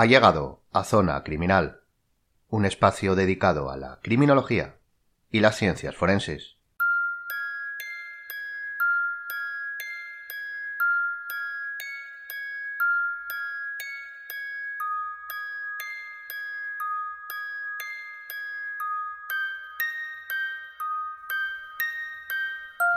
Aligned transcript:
ha 0.00 0.06
llegado 0.06 0.60
a 0.70 0.84
Zona 0.84 1.24
Criminal, 1.24 1.80
un 2.50 2.64
espacio 2.64 3.16
dedicado 3.16 3.68
a 3.68 3.76
la 3.76 3.98
criminología 4.00 4.76
y 5.32 5.40
las 5.40 5.56
ciencias 5.56 5.96
forenses. 5.96 6.54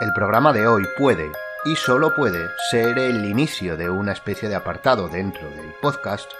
El 0.00 0.12
programa 0.12 0.52
de 0.52 0.68
hoy 0.68 0.86
puede, 0.96 1.32
y 1.64 1.74
solo 1.74 2.14
puede, 2.14 2.48
ser 2.70 2.96
el 3.00 3.24
inicio 3.24 3.76
de 3.76 3.90
una 3.90 4.12
especie 4.12 4.48
de 4.48 4.54
apartado 4.54 5.08
dentro 5.08 5.50
del 5.50 5.74
podcast 5.82 6.30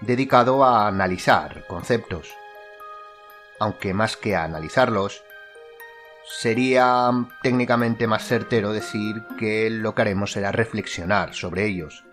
dedicado 0.00 0.64
a 0.64 0.86
analizar 0.86 1.66
conceptos. 1.66 2.34
Aunque 3.58 3.94
más 3.94 4.16
que 4.16 4.36
a 4.36 4.44
analizarlos, 4.44 5.24
sería 6.24 7.10
técnicamente 7.42 8.06
más 8.06 8.24
certero 8.26 8.72
decir 8.72 9.24
que 9.38 9.70
lo 9.70 9.94
que 9.94 10.02
haremos 10.02 10.32
será 10.32 10.52
reflexionar 10.52 11.34
sobre 11.34 11.64
ellos. 11.66 12.04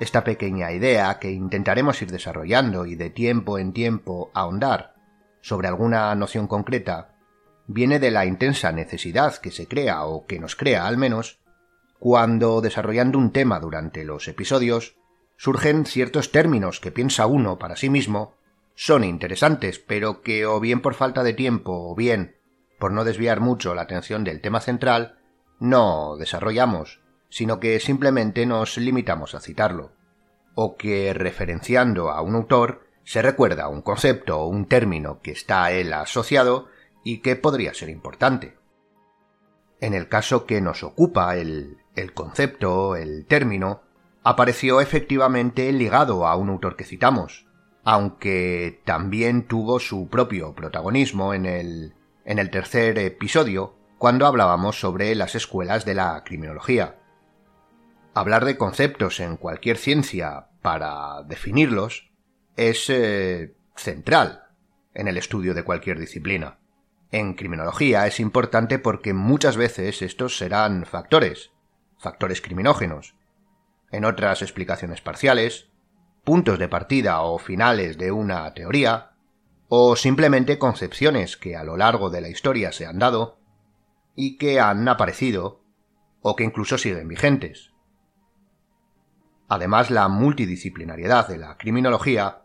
Esta 0.00 0.24
pequeña 0.24 0.72
idea 0.72 1.18
que 1.18 1.30
intentaremos 1.30 2.00
ir 2.02 2.10
desarrollando 2.10 2.86
y 2.86 2.94
de 2.94 3.10
tiempo 3.10 3.58
en 3.58 3.72
tiempo 3.72 4.30
ahondar 4.34 4.94
sobre 5.40 5.68
alguna 5.68 6.14
noción 6.14 6.46
concreta 6.46 7.14
viene 7.66 7.98
de 7.98 8.10
la 8.10 8.26
intensa 8.26 8.72
necesidad 8.72 9.36
que 9.36 9.50
se 9.50 9.68
crea 9.68 10.04
o 10.04 10.26
que 10.26 10.38
nos 10.38 10.56
crea 10.56 10.86
al 10.86 10.96
menos 10.96 11.40
cuando 11.98 12.60
desarrollando 12.60 13.18
un 13.18 13.32
tema 13.32 13.60
durante 13.60 14.04
los 14.04 14.26
episodios 14.28 14.96
surgen 15.36 15.86
ciertos 15.86 16.30
términos 16.32 16.80
que 16.80 16.92
piensa 16.92 17.26
uno 17.26 17.58
para 17.58 17.76
sí 17.76 17.90
mismo 17.90 18.34
son 18.74 19.04
interesantes, 19.04 19.78
pero 19.78 20.20
que 20.22 20.46
o 20.46 20.58
bien 20.60 20.80
por 20.80 20.94
falta 20.94 21.22
de 21.22 21.32
tiempo 21.32 21.90
o 21.90 21.94
bien 21.94 22.36
por 22.78 22.92
no 22.92 23.04
desviar 23.04 23.40
mucho 23.40 23.74
la 23.74 23.82
atención 23.82 24.24
del 24.24 24.40
tema 24.40 24.60
central, 24.60 25.18
no 25.60 26.16
desarrollamos, 26.16 27.00
sino 27.30 27.60
que 27.60 27.78
simplemente 27.80 28.46
nos 28.46 28.76
limitamos 28.76 29.34
a 29.34 29.40
citarlo, 29.40 29.92
o 30.54 30.76
que 30.76 31.14
referenciando 31.14 32.10
a 32.10 32.20
un 32.20 32.34
autor 32.34 32.86
se 33.04 33.22
recuerda 33.22 33.68
un 33.68 33.82
concepto 33.82 34.40
o 34.40 34.48
un 34.48 34.66
término 34.66 35.20
que 35.20 35.30
está 35.30 35.64
a 35.64 35.72
él 35.72 35.92
asociado 35.92 36.68
y 37.04 37.18
que 37.18 37.36
podría 37.36 37.74
ser 37.74 37.90
importante. 37.90 38.56
En 39.80 39.94
el 39.94 40.08
caso 40.08 40.46
que 40.46 40.60
nos 40.60 40.82
ocupa, 40.82 41.36
el, 41.36 41.78
el 41.94 42.12
concepto, 42.12 42.96
el 42.96 43.26
término, 43.26 43.82
apareció 44.24 44.80
efectivamente 44.80 45.70
ligado 45.72 46.26
a 46.26 46.34
un 46.34 46.48
autor 46.48 46.76
que 46.76 46.84
citamos, 46.84 47.46
aunque 47.84 48.80
también 48.84 49.46
tuvo 49.46 49.78
su 49.78 50.08
propio 50.08 50.54
protagonismo 50.54 51.34
en 51.34 51.44
el, 51.44 51.94
en 52.24 52.38
el 52.38 52.50
tercer 52.50 52.98
episodio, 52.98 53.76
cuando 53.98 54.26
hablábamos 54.26 54.80
sobre 54.80 55.14
las 55.14 55.34
escuelas 55.34 55.84
de 55.84 55.94
la 55.94 56.24
criminología. 56.24 56.96
Hablar 58.14 58.44
de 58.44 58.56
conceptos 58.56 59.20
en 59.20 59.36
cualquier 59.36 59.76
ciencia 59.76 60.48
para 60.62 61.22
definirlos 61.24 62.10
es 62.56 62.88
eh, 62.88 63.54
central 63.76 64.44
en 64.94 65.08
el 65.08 65.18
estudio 65.18 65.52
de 65.52 65.64
cualquier 65.64 65.98
disciplina. 65.98 66.58
En 67.10 67.34
criminología 67.34 68.06
es 68.06 68.20
importante 68.20 68.78
porque 68.78 69.12
muchas 69.12 69.56
veces 69.56 70.00
estos 70.00 70.38
serán 70.38 70.86
factores, 70.86 71.52
factores 71.98 72.40
criminógenos. 72.40 73.14
En 73.94 74.04
otras 74.04 74.42
explicaciones 74.42 75.00
parciales, 75.00 75.68
puntos 76.24 76.58
de 76.58 76.68
partida 76.68 77.22
o 77.22 77.38
finales 77.38 77.96
de 77.96 78.10
una 78.10 78.52
teoría, 78.52 79.12
o 79.68 79.96
simplemente 79.96 80.58
concepciones 80.58 81.36
que 81.36 81.56
a 81.56 81.64
lo 81.64 81.76
largo 81.76 82.10
de 82.10 82.20
la 82.20 82.28
historia 82.28 82.72
se 82.72 82.86
han 82.86 82.98
dado 82.98 83.38
y 84.16 84.36
que 84.36 84.60
han 84.60 84.88
aparecido 84.88 85.62
o 86.22 86.34
que 86.34 86.44
incluso 86.44 86.76
siguen 86.76 87.08
vigentes. 87.08 87.70
Además, 89.48 89.90
la 89.90 90.08
multidisciplinariedad 90.08 91.28
de 91.28 91.38
la 91.38 91.56
criminología 91.56 92.44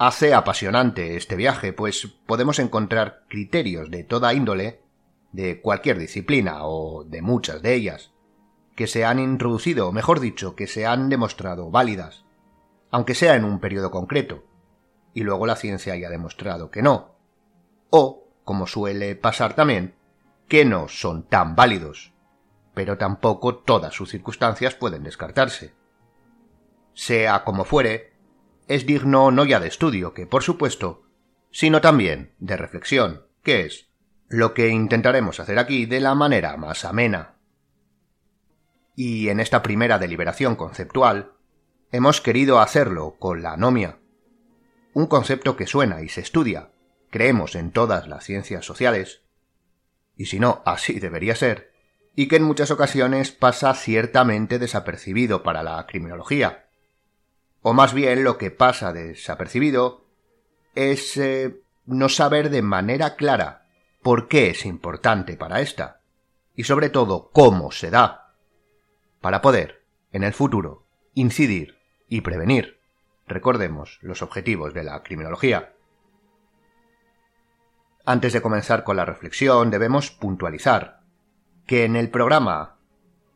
Hace 0.00 0.32
apasionante 0.32 1.16
este 1.16 1.34
viaje, 1.34 1.72
pues 1.72 2.06
podemos 2.24 2.60
encontrar 2.60 3.24
criterios 3.28 3.90
de 3.90 4.04
toda 4.04 4.32
índole, 4.32 4.80
de 5.32 5.60
cualquier 5.60 5.98
disciplina 5.98 6.66
o 6.66 7.02
de 7.02 7.20
muchas 7.20 7.62
de 7.62 7.74
ellas, 7.74 8.12
que 8.78 8.86
se 8.86 9.04
han 9.04 9.18
introducido, 9.18 9.88
o 9.88 9.92
mejor 9.92 10.20
dicho, 10.20 10.54
que 10.54 10.68
se 10.68 10.86
han 10.86 11.08
demostrado 11.08 11.68
válidas, 11.68 12.24
aunque 12.92 13.16
sea 13.16 13.34
en 13.34 13.44
un 13.44 13.58
periodo 13.58 13.90
concreto, 13.90 14.44
y 15.12 15.24
luego 15.24 15.46
la 15.46 15.56
ciencia 15.56 15.94
haya 15.94 16.08
demostrado 16.08 16.70
que 16.70 16.80
no, 16.80 17.16
o, 17.90 18.28
como 18.44 18.68
suele 18.68 19.16
pasar 19.16 19.54
también, 19.54 19.96
que 20.46 20.64
no 20.64 20.86
son 20.86 21.24
tan 21.24 21.56
válidos, 21.56 22.14
pero 22.72 22.98
tampoco 22.98 23.56
todas 23.56 23.94
sus 23.94 24.10
circunstancias 24.10 24.76
pueden 24.76 25.02
descartarse. 25.02 25.74
Sea 26.94 27.42
como 27.42 27.64
fuere, 27.64 28.12
es 28.68 28.86
digno 28.86 29.32
no 29.32 29.44
ya 29.44 29.58
de 29.58 29.66
estudio, 29.66 30.14
que 30.14 30.28
por 30.28 30.44
supuesto, 30.44 31.02
sino 31.50 31.80
también 31.80 32.32
de 32.38 32.56
reflexión, 32.56 33.26
que 33.42 33.62
es 33.62 33.88
lo 34.28 34.54
que 34.54 34.68
intentaremos 34.68 35.40
hacer 35.40 35.58
aquí 35.58 35.84
de 35.84 35.98
la 35.98 36.14
manera 36.14 36.56
más 36.56 36.84
amena. 36.84 37.37
Y 39.00 39.28
en 39.28 39.38
esta 39.38 39.62
primera 39.62 40.00
deliberación 40.00 40.56
conceptual, 40.56 41.30
hemos 41.92 42.20
querido 42.20 42.58
hacerlo 42.58 43.14
con 43.20 43.44
la 43.44 43.52
anomia, 43.52 44.00
un 44.92 45.06
concepto 45.06 45.56
que 45.56 45.68
suena 45.68 46.02
y 46.02 46.08
se 46.08 46.20
estudia, 46.20 46.72
creemos 47.08 47.54
en 47.54 47.70
todas 47.70 48.08
las 48.08 48.24
ciencias 48.24 48.64
sociales, 48.64 49.22
y 50.16 50.26
si 50.26 50.40
no, 50.40 50.62
así 50.66 50.98
debería 50.98 51.36
ser, 51.36 51.70
y 52.16 52.26
que 52.26 52.34
en 52.34 52.42
muchas 52.42 52.72
ocasiones 52.72 53.30
pasa 53.30 53.72
ciertamente 53.74 54.58
desapercibido 54.58 55.44
para 55.44 55.62
la 55.62 55.86
criminología, 55.86 56.66
o 57.62 57.74
más 57.74 57.94
bien 57.94 58.24
lo 58.24 58.36
que 58.36 58.50
pasa 58.50 58.92
desapercibido 58.92 60.06
es 60.74 61.16
eh, 61.18 61.62
no 61.86 62.08
saber 62.08 62.50
de 62.50 62.62
manera 62.62 63.14
clara 63.14 63.64
por 64.02 64.26
qué 64.26 64.50
es 64.50 64.66
importante 64.66 65.36
para 65.36 65.60
ésta 65.60 66.00
y 66.56 66.64
sobre 66.64 66.90
todo 66.90 67.30
cómo 67.32 67.70
se 67.70 67.90
da 67.90 68.27
para 69.20 69.42
poder, 69.42 69.84
en 70.12 70.24
el 70.24 70.32
futuro, 70.32 70.86
incidir 71.14 71.78
y 72.08 72.20
prevenir. 72.20 72.80
Recordemos 73.26 73.98
los 74.02 74.22
objetivos 74.22 74.74
de 74.74 74.84
la 74.84 75.02
criminología. 75.02 75.74
Antes 78.04 78.32
de 78.32 78.40
comenzar 78.40 78.84
con 78.84 78.96
la 78.96 79.04
reflexión 79.04 79.70
debemos 79.70 80.10
puntualizar 80.10 81.00
que 81.66 81.84
en 81.84 81.96
el 81.96 82.10
programa, 82.10 82.78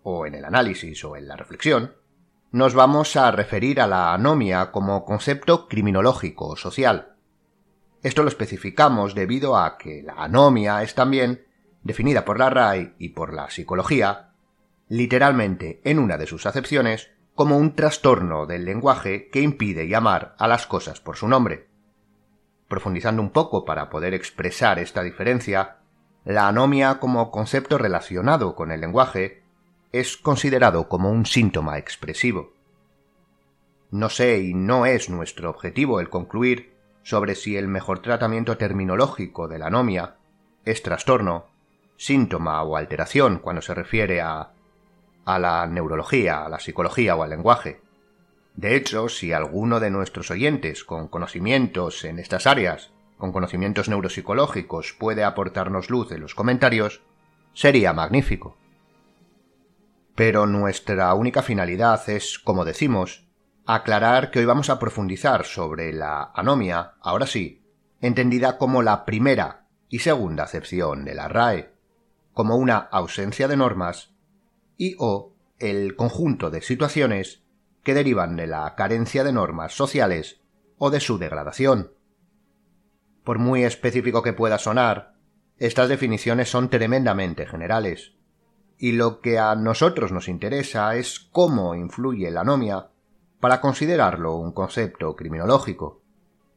o 0.03 0.27
en 0.27 0.35
el 0.35 0.45
análisis 0.45 1.05
o 1.05 1.17
en 1.17 1.29
la 1.29 1.37
reflexión, 1.37 1.95
nos 2.51 2.75
vamos 2.75 3.17
a 3.17 3.31
referir 3.31 3.81
a 3.81 3.87
la 3.87 4.15
anomia 4.15 4.71
como 4.71 5.05
concepto 5.05 5.69
criminológico 5.69 6.49
o 6.49 6.57
social. 6.57 7.17
Esto 8.03 8.23
lo 8.23 8.29
especificamos 8.29 9.15
debido 9.15 9.57
a 9.57 9.79
que 9.79 10.03
la 10.03 10.15
anomia 10.15 10.83
es 10.83 10.95
también, 10.95 11.47
definida 11.83 12.25
por 12.25 12.39
la 12.39 12.51
RAI 12.51 12.95
y 12.99 13.11
por 13.11 13.33
la 13.33 13.49
psicología, 13.51 14.32
literalmente 14.89 15.81
en 15.85 15.99
una 15.99 16.19
de 16.19 16.27
sus 16.27 16.47
acepciones, 16.47 17.11
como 17.35 17.57
un 17.57 17.75
trastorno 17.75 18.47
del 18.47 18.65
lenguaje 18.65 19.29
que 19.31 19.41
impide 19.41 19.89
llamar 19.89 20.35
a 20.39 20.49
las 20.49 20.67
cosas 20.67 21.01
por 21.01 21.17
su 21.17 21.29
nombre. 21.29 21.69
Profundizando 22.69 23.23
un 23.23 23.31
poco 23.31 23.65
para 23.65 23.91
poder 23.91 24.15
expresar 24.15 24.79
esta 24.79 25.03
diferencia, 25.03 25.79
la 26.25 26.49
anomia 26.49 27.01
como 27.01 27.31
concepto 27.31 27.79
relacionado 27.79 28.55
con 28.55 28.71
el 28.71 28.81
lenguaje 28.81 29.43
es 29.93 30.17
considerado 30.17 30.89
como 30.89 31.11
un 31.11 31.27
síntoma 31.27 31.79
expresivo. 31.79 32.53
No 33.91 34.09
sé 34.09 34.41
y 34.41 34.55
no 34.55 34.87
es 34.87 35.11
nuestro 35.11 35.51
objetivo 35.51 36.01
el 36.01 36.09
concluir 36.09 36.73
sobre 37.03 37.35
si 37.35 37.57
el 37.57 37.69
mejor 37.69 38.01
tratamiento 38.01 38.57
terminológico 38.57 39.49
de 39.49 39.59
la 39.59 39.67
anomia 39.67 40.17
es 40.65 40.83
trastorno, 40.83 41.47
síntoma 41.97 42.63
o 42.63 42.77
alteración 42.77 43.39
cuando 43.39 43.61
se 43.61 43.75
refiere 43.75 44.21
a 44.21 44.53
a 45.25 45.39
la 45.39 45.67
neurología, 45.67 46.45
a 46.45 46.49
la 46.49 46.59
psicología 46.59 47.17
o 47.17 47.23
al 47.23 47.31
lenguaje. 47.31 47.81
De 48.55 48.77
hecho, 48.77 49.09
si 49.09 49.33
alguno 49.33 49.81
de 49.81 49.91
nuestros 49.91 50.31
oyentes 50.31 50.85
con 50.85 51.09
conocimientos 51.09 52.05
en 52.05 52.19
estas 52.19 52.47
áreas, 52.47 52.91
con 53.17 53.33
conocimientos 53.33 53.89
neuropsicológicos, 53.89 54.95
puede 54.99 55.25
aportarnos 55.25 55.91
luz 55.91 56.13
en 56.13 56.21
los 56.21 56.35
comentarios, 56.35 57.03
sería 57.55 57.93
magnífico. 57.93 58.57
Pero 60.15 60.47
nuestra 60.47 61.15
única 61.15 61.43
finalidad 61.43 62.09
es, 62.11 62.39
como 62.39 62.65
decimos, 62.65 63.27
aclarar 63.65 64.31
que 64.31 64.41
hoy 64.41 64.45
vamos 64.45 64.71
a 64.71 64.79
profundizar 64.79 65.45
sobre 65.45 65.93
la 65.93 66.33
anomia, 66.35 66.95
ahora 67.01 67.27
sí, 67.27 67.65
entendida 68.01 68.59
como 68.59 68.83
la 68.83 69.05
primera 69.05 69.69
y 69.89 70.01
segunda 70.01 70.45
acepción 70.45 71.05
de 71.05 71.15
la 71.15 71.29
RAE, 71.29 71.73
como 72.33 72.57
una 72.57 72.77
ausencia 72.77 73.47
de 73.49 73.57
normas 73.57 74.12
y 74.83 74.97
o 74.99 75.33
el 75.61 75.95
conjunto 75.95 76.51
de 76.51 76.61
situaciones 76.61 77.45
que 77.85 77.95
derivan 77.95 78.35
de 78.35 78.49
la 78.49 78.75
carencia 78.75 79.23
de 79.23 79.33
normas 79.33 79.77
sociales 79.77 80.41
o 80.77 80.91
de 80.91 80.99
su 80.99 81.19
degradación. 81.19 81.93
Por 83.23 83.39
muy 83.39 83.63
específico 83.63 84.25
que 84.25 84.33
pueda 84.33 84.59
sonar, 84.59 85.15
estas 85.59 85.89
definiciones 85.89 86.51
son 86.51 86.69
tremendamente 86.69 87.47
generales, 87.47 88.15
y 88.77 88.91
lo 88.91 89.21
que 89.21 89.39
a 89.39 89.55
nosotros 89.55 90.11
nos 90.11 90.27
interesa 90.27 90.97
es 90.97 91.21
cómo 91.21 91.77
influye 91.77 92.29
la 92.33 92.41
anomia 92.41 92.89
para 93.39 93.61
considerarlo 93.61 94.35
un 94.35 94.51
concepto 94.51 95.15
criminológico. 95.15 96.03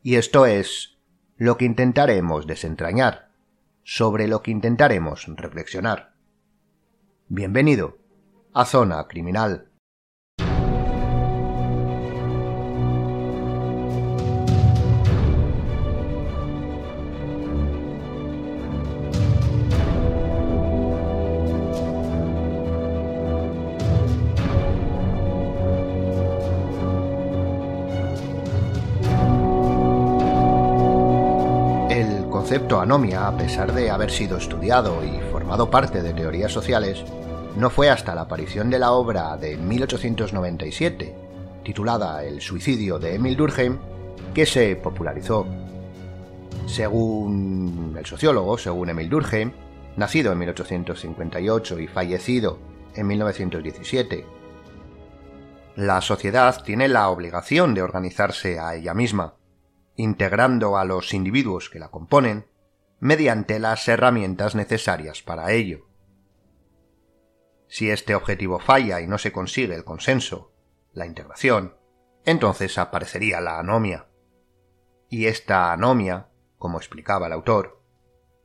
Y 0.02 0.16
esto 0.16 0.48
es 0.48 0.98
lo 1.38 1.58
que 1.58 1.66
intentaremos 1.66 2.48
desentrañar, 2.48 3.30
sobre 3.84 4.28
lo 4.28 4.42
que 4.42 4.50
intentaremos 4.50 5.28
reflexionar. 5.28 6.16
Bienvenido 7.28 8.04
a 8.58 8.64
Zona 8.64 9.06
Criminal. 9.06 9.68
concepto 32.30 32.80
anomia, 32.80 33.28
a 33.28 33.36
pesar 33.36 33.74
de 33.74 33.90
haber 33.90 34.12
sido 34.12 34.38
estudiado 34.38 35.04
y 35.04 35.20
formado 35.32 35.72
parte 35.72 36.04
de 36.04 36.14
teorías 36.14 36.52
sociales, 36.52 37.04
no 37.58 37.70
fue 37.70 37.90
hasta 37.90 38.14
la 38.14 38.22
aparición 38.22 38.70
de 38.70 38.80
la 38.80 38.92
obra 38.92 39.38
de 39.38 39.56
1897, 39.56 41.16
titulada 41.64 42.24
El 42.24 42.42
suicidio 42.42 43.00
de 43.00 43.16
Emil 43.16 43.38
Durkheim, 43.38 43.78
que 44.34 44.46
se 44.46 44.76
popularizó. 44.76 45.48
Según 46.66 47.96
el 47.98 48.06
sociólogo, 48.06 48.58
según 48.58 48.90
Emil 48.90 49.10
Durkheim, 49.10 49.54
nacido 49.96 50.34
en 50.34 50.40
1858 50.40 51.80
y 51.80 51.88
fallecido 51.88 52.60
en 52.94 53.08
1917, 53.08 54.26
la 55.76 56.02
sociedad 56.02 56.62
tiene 56.64 56.88
la 56.88 57.10
obligación 57.10 57.74
de 57.74 57.82
organizarse 57.82 58.60
a 58.60 58.76
ella 58.76 58.94
misma, 58.94 59.36
integrando 59.96 60.78
a 60.78 60.86
los 60.86 61.14
individuos 61.14 61.70
que 61.70 61.80
la 61.80 61.90
componen 61.90 62.48
mediante 63.00 63.60
las 63.60 63.88
herramientas 63.88 64.56
necesarias 64.56 65.22
para 65.22 65.52
ello. 65.52 65.86
Si 67.76 67.92
este 67.92 68.16
objetivo 68.16 68.58
falla 68.60 69.02
y 69.02 69.08
no 69.08 69.18
se 69.18 69.34
consigue 69.34 69.76
el 69.76 69.84
consenso, 69.84 70.54
la 70.94 71.06
integración, 71.06 71.76
entonces 72.24 72.78
aparecería 72.78 73.42
la 73.42 73.60
anomia. 73.60 74.08
Y 75.10 75.26
esta 75.26 75.74
anomia, 75.74 76.30
como 76.58 76.78
explicaba 76.78 77.28
el 77.28 77.34
autor, 77.34 77.82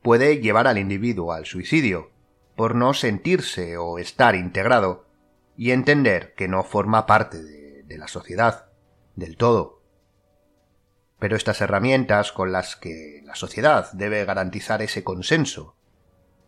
puede 0.01 0.41
llevar 0.41 0.67
al 0.67 0.77
individuo 0.77 1.31
al 1.31 1.45
suicidio 1.45 2.11
por 2.57 2.75
no 2.75 2.93
sentirse 2.93 3.77
o 3.77 3.99
estar 3.99 4.35
integrado 4.35 5.07
y 5.55 5.71
entender 5.71 6.33
que 6.35 6.49
no 6.49 6.65
forma 6.65 7.05
parte 7.05 7.41
de, 7.41 7.83
de 7.83 7.97
la 7.97 8.09
sociedad 8.09 8.65
del 9.15 9.37
todo 9.37 9.81
pero 11.19 11.37
estas 11.37 11.61
herramientas 11.61 12.33
con 12.33 12.51
las 12.51 12.75
que 12.75 13.21
la 13.23 13.35
sociedad 13.35 13.91
debe 13.93 14.25
garantizar 14.25 14.81
ese 14.81 15.03
consenso, 15.03 15.75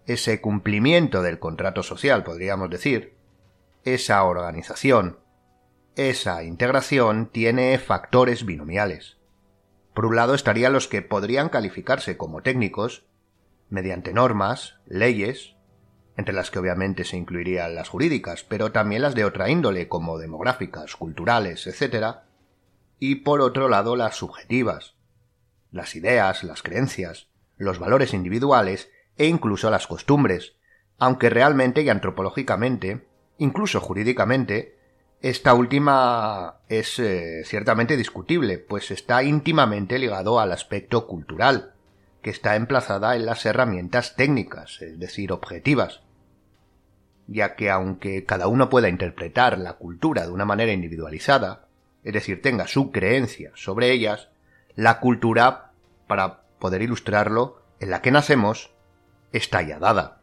ese 0.05 0.41
cumplimiento 0.41 1.21
del 1.21 1.39
contrato 1.39 1.83
social, 1.83 2.23
podríamos 2.23 2.69
decir, 2.69 3.15
esa 3.83 4.23
organización, 4.23 5.19
esa 5.95 6.43
integración 6.43 7.27
tiene 7.27 7.77
factores 7.79 8.45
binomiales. 8.45 9.17
Por 9.93 10.05
un 10.05 10.15
lado 10.15 10.33
estarían 10.33 10.73
los 10.73 10.87
que 10.87 11.01
podrían 11.01 11.49
calificarse 11.49 12.17
como 12.17 12.41
técnicos, 12.41 13.05
mediante 13.69 14.13
normas, 14.13 14.79
leyes, 14.85 15.55
entre 16.17 16.33
las 16.33 16.51
que 16.51 16.59
obviamente 16.59 17.05
se 17.05 17.17
incluirían 17.17 17.75
las 17.75 17.89
jurídicas, 17.89 18.43
pero 18.43 18.71
también 18.71 19.01
las 19.01 19.15
de 19.15 19.25
otra 19.25 19.49
índole, 19.49 19.87
como 19.87 20.17
demográficas, 20.17 20.95
culturales, 20.95 21.67
etc., 21.67 22.17
y 22.99 23.15
por 23.15 23.41
otro 23.41 23.67
lado 23.67 23.95
las 23.95 24.15
subjetivas, 24.15 24.95
las 25.71 25.95
ideas, 25.95 26.43
las 26.43 26.61
creencias, 26.61 27.27
los 27.57 27.79
valores 27.79 28.13
individuales 28.13 28.89
e 29.17 29.27
incluso 29.27 29.69
las 29.69 29.87
costumbres, 29.87 30.55
aunque 30.97 31.29
realmente 31.29 31.81
y 31.81 31.89
antropológicamente, 31.89 33.07
incluso 33.37 33.79
jurídicamente, 33.79 34.77
esta 35.21 35.53
última 35.53 36.57
es 36.67 36.99
eh, 36.99 37.43
ciertamente 37.45 37.95
discutible, 37.95 38.57
pues 38.57 38.91
está 38.91 39.23
íntimamente 39.23 39.97
ligado 39.97 40.39
al 40.39 40.51
aspecto 40.51 41.07
cultural, 41.07 41.73
que 42.21 42.29
está 42.29 42.55
emplazada 42.55 43.15
en 43.15 43.25
las 43.25 43.45
herramientas 43.45 44.15
técnicas, 44.15 44.81
es 44.81 44.99
decir, 44.99 45.31
objetivas, 45.31 46.01
ya 47.27 47.55
que 47.55 47.69
aunque 47.69 48.25
cada 48.25 48.47
uno 48.47 48.69
pueda 48.69 48.89
interpretar 48.89 49.57
la 49.59 49.73
cultura 49.73 50.25
de 50.25 50.31
una 50.31 50.45
manera 50.45 50.73
individualizada, 50.73 51.67
es 52.03 52.13
decir, 52.13 52.41
tenga 52.41 52.67
su 52.67 52.91
creencia 52.91 53.51
sobre 53.55 53.91
ellas, 53.91 54.29
la 54.75 54.99
cultura, 54.99 55.71
para 56.07 56.41
poder 56.59 56.81
ilustrarlo, 56.81 57.61
en 57.79 57.91
la 57.91 58.01
que 58.01 58.11
nacemos, 58.11 58.72
está 59.33 59.61
ya 59.61 59.79
dada. 59.79 60.21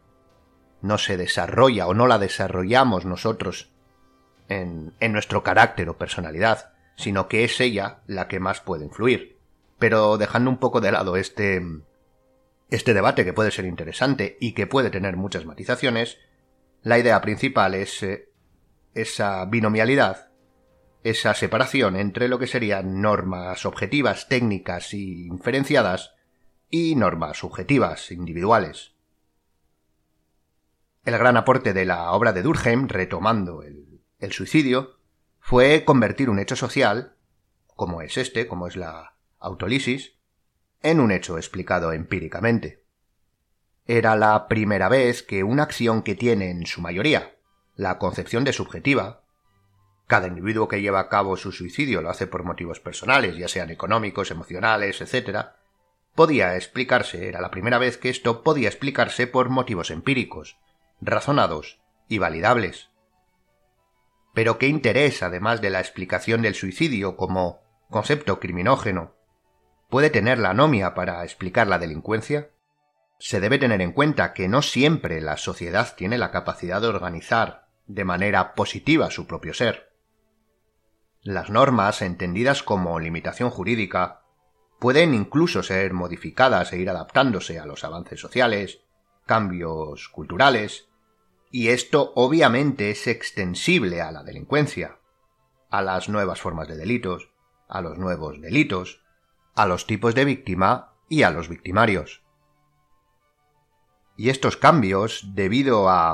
No 0.81 0.97
se 0.97 1.19
desarrolla 1.19 1.87
o 1.87 1.93
no 1.93 2.07
la 2.07 2.19
desarrollamos 2.19 3.05
nosotros 3.05 3.71
en, 4.49 4.95
en 4.99 5.13
nuestro 5.13 5.43
carácter 5.43 5.91
o 5.91 5.99
personalidad, 5.99 6.73
sino 6.97 7.29
que 7.29 7.45
es 7.45 7.61
ella 7.61 8.01
la 8.07 8.29
que 8.29 8.41
más 8.41 8.61
puede 8.61 8.87
influir. 8.87 9.39
Pero 9.79 10.17
dejando 10.17 10.51
un 10.51 10.59
poco 10.59 10.81
de 10.81 10.93
lado 10.93 11.17
este, 11.17 11.63
este 12.71 12.95
debate 12.95 13.25
que 13.27 13.35
puede 13.35 13.51
ser 13.51 13.67
interesante 13.67 14.39
y 14.41 14.53
que 14.53 14.67
puede 14.67 14.89
tener 14.89 15.17
muchas 15.17 15.45
matizaciones, 15.45 16.19
la 16.83 16.99
idea 16.99 17.21
principal 17.21 17.75
es 17.75 18.03
eh, 18.03 18.31
esa 18.95 19.45
binomialidad 19.45 20.31
esa 21.03 21.35
separación 21.35 21.97
entre 21.97 22.29
lo 22.29 22.39
que 22.39 22.47
serían 22.47 23.01
normas 23.01 23.65
objetivas 23.65 24.29
técnicas 24.29 24.93
y 24.93 25.27
inferenciadas 25.27 26.15
y 26.69 26.95
normas 26.95 27.39
subjetivas 27.39 28.11
individuales. 28.11 28.93
El 31.05 31.17
gran 31.17 31.37
aporte 31.37 31.73
de 31.73 31.85
la 31.85 32.13
obra 32.13 32.33
de 32.33 32.43
Durkheim, 32.43 32.89
retomando 32.89 33.63
el, 33.63 34.33
suicidio, 34.33 34.99
fue 35.39 35.85
convertir 35.85 36.29
un 36.29 36.39
hecho 36.39 36.57
social, 36.57 37.17
como 37.75 38.03
es 38.03 38.19
este, 38.19 38.47
como 38.47 38.67
es 38.67 38.77
la 38.77 39.15
autolisis, 39.39 40.19
en 40.83 41.01
un 41.01 41.11
hecho 41.11 41.39
explicado 41.39 41.93
empíricamente. 41.93 42.85
Era 43.87 44.15
la 44.15 44.47
primera 44.47 44.89
vez 44.89 45.23
que 45.23 45.43
una 45.43 45.63
acción 45.63 46.03
que 46.03 46.15
tiene 46.15 46.51
en 46.51 46.67
su 46.67 46.81
mayoría 46.81 47.37
la 47.77 47.99
concepción 47.99 48.45
de 48.45 48.53
subjetiva 48.53 49.23
cada 50.11 50.27
individuo 50.27 50.67
que 50.67 50.83
lleva 50.83 50.99
a 50.99 51.09
cabo 51.09 51.37
su 51.37 51.53
suicidio 51.53 52.03
lo 52.03 52.11
hace 52.11 52.27
por 52.27 52.43
motivos 52.43 52.81
personales, 52.81 53.37
ya 53.37 53.47
sean 53.47 53.71
económicos, 53.71 54.33
emocionales, 54.33 55.01
etc., 55.01 55.51
podía 56.17 56.57
explicarse, 56.57 57.29
era 57.29 57.41
la 57.41 57.53
primera 57.53 57.79
vez 57.79 57.97
que 57.97 58.09
esto 58.09 58.43
podía 58.43 58.69
explicarse 58.69 59.29
por 59.29 59.51
motivos 59.51 59.93
empíricos, 59.93 60.59
razonados 61.01 61.81
y 62.09 62.19
validables. 62.19 62.91
Pero 64.35 64.59
¿qué 64.59 64.69
interés, 64.69 65.23
además 65.23 65.61
de 65.61 65.71
la 65.71 65.81
explicación 65.81 66.43
del 66.43 66.55
suicidio 66.55 67.17
como 67.17 67.61
concepto 67.89 68.39
criminógeno, 68.39 69.15
puede 69.89 70.11
tener 70.11 70.39
la 70.39 70.51
anomia 70.51 70.95
para 70.95 71.25
explicar 71.25 71.67
la 71.67 71.79
delincuencia? 71.79 72.51
Se 73.19 73.41
debe 73.41 73.59
tener 73.59 73.83
en 73.83 73.93
cuenta 73.93 74.33
que 74.33 74.49
no 74.49 74.63
siempre 74.63 75.21
la 75.21 75.37
sociedad 75.37 75.95
tiene 75.97 76.17
la 76.17 76.31
capacidad 76.31 76.81
de 76.81 76.89
organizar 76.89 77.69
de 77.87 78.05
manera 78.05 78.55
positiva 78.55 79.11
su 79.11 79.27
propio 79.27 79.53
ser. 79.53 79.91
Las 81.23 81.51
normas, 81.51 82.01
entendidas 82.01 82.63
como 82.63 82.99
limitación 82.99 83.51
jurídica, 83.51 84.23
pueden 84.79 85.13
incluso 85.13 85.63
ser 85.63 85.93
modificadas 85.93 86.73
e 86.73 86.79
ir 86.79 86.89
adaptándose 86.89 87.59
a 87.59 87.67
los 87.67 87.85
avances 87.85 88.21
sociales, 88.21 88.81
cambios 89.27 90.09
culturales, 90.09 90.90
y 91.51 91.69
esto 91.69 92.13
obviamente 92.15 92.91
es 92.91 93.07
extensible 93.07 94.01
a 94.01 94.13
la 94.13 94.23
delincuencia, 94.23 94.99
a 95.69 95.83
las 95.83 96.09
nuevas 96.09 96.41
formas 96.41 96.69
de 96.69 96.77
delitos, 96.77 97.33
a 97.69 97.81
los 97.81 97.99
nuevos 97.99 98.41
delitos, 98.41 99.03
a 99.55 99.67
los 99.67 99.87
tipos 99.87 100.15
de 100.15 100.25
víctima 100.25 100.95
y 101.09 101.23
a 101.25 101.31
los 101.31 101.49
victimarios. 101.49 102.23
Y 104.17 104.31
estos 104.31 104.57
cambios, 104.57 105.35
debido 105.35 105.89
a, 105.89 106.13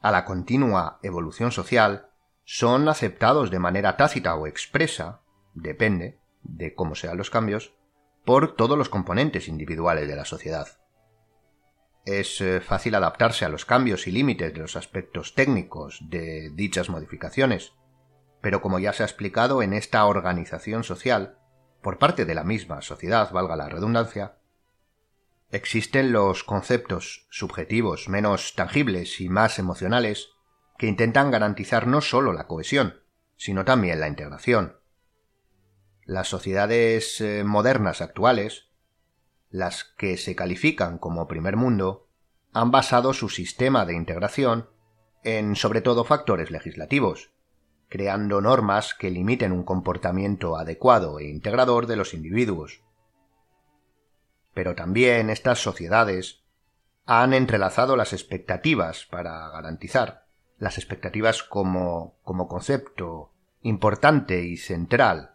a 0.00 0.10
la 0.10 0.24
continua 0.24 0.98
evolución 1.02 1.52
social, 1.52 2.10
son 2.44 2.88
aceptados 2.88 3.50
de 3.50 3.58
manera 3.58 3.96
tácita 3.96 4.34
o 4.36 4.46
expresa, 4.46 5.22
depende 5.54 6.18
de 6.42 6.74
cómo 6.74 6.94
sean 6.94 7.18
los 7.18 7.30
cambios, 7.30 7.74
por 8.24 8.54
todos 8.54 8.78
los 8.78 8.88
componentes 8.88 9.48
individuales 9.48 10.08
de 10.08 10.16
la 10.16 10.24
sociedad. 10.24 10.81
Es 12.04 12.40
eh, 12.40 12.60
fácil 12.60 12.94
adaptarse 12.96 13.44
a 13.44 13.48
los 13.48 13.64
cambios 13.64 14.06
y 14.06 14.10
límites 14.10 14.52
de 14.52 14.60
los 14.60 14.74
aspectos 14.76 15.34
técnicos 15.34 16.00
de 16.08 16.50
dichas 16.54 16.88
modificaciones, 16.88 17.74
pero 18.40 18.60
como 18.60 18.80
ya 18.80 18.92
se 18.92 19.04
ha 19.04 19.06
explicado 19.06 19.62
en 19.62 19.72
esta 19.72 20.04
organización 20.04 20.82
social, 20.82 21.38
por 21.80 21.98
parte 21.98 22.24
de 22.24 22.34
la 22.34 22.44
misma 22.44 22.82
sociedad, 22.82 23.30
valga 23.30 23.56
la 23.56 23.68
redundancia, 23.68 24.38
existen 25.52 26.12
los 26.12 26.42
conceptos 26.42 27.26
subjetivos 27.30 28.08
menos 28.08 28.54
tangibles 28.54 29.20
y 29.20 29.28
más 29.28 29.58
emocionales 29.58 30.30
que 30.78 30.88
intentan 30.88 31.30
garantizar 31.30 31.86
no 31.86 32.00
sólo 32.00 32.32
la 32.32 32.48
cohesión, 32.48 33.02
sino 33.36 33.64
también 33.64 34.00
la 34.00 34.08
integración. 34.08 34.78
Las 36.04 36.28
sociedades 36.28 37.20
eh, 37.20 37.44
modernas 37.44 38.00
actuales, 38.00 38.71
las 39.52 39.84
que 39.84 40.16
se 40.16 40.34
califican 40.34 40.98
como 40.98 41.28
primer 41.28 41.56
mundo, 41.56 42.08
han 42.52 42.70
basado 42.70 43.12
su 43.12 43.28
sistema 43.28 43.84
de 43.84 43.94
integración 43.94 44.68
en 45.22 45.54
sobre 45.54 45.82
todo 45.82 46.04
factores 46.04 46.50
legislativos, 46.50 47.30
creando 47.88 48.40
normas 48.40 48.94
que 48.94 49.10
limiten 49.10 49.52
un 49.52 49.62
comportamiento 49.62 50.56
adecuado 50.56 51.20
e 51.20 51.28
integrador 51.28 51.86
de 51.86 51.96
los 51.96 52.14
individuos. 52.14 52.82
Pero 54.54 54.74
también 54.74 55.30
estas 55.30 55.62
sociedades 55.62 56.42
han 57.04 57.34
entrelazado 57.34 57.96
las 57.96 58.14
expectativas 58.14 59.04
para 59.04 59.50
garantizar 59.50 60.24
las 60.58 60.78
expectativas 60.78 61.42
como, 61.42 62.14
como 62.22 62.48
concepto 62.48 63.32
importante 63.60 64.44
y 64.44 64.56
central 64.56 65.34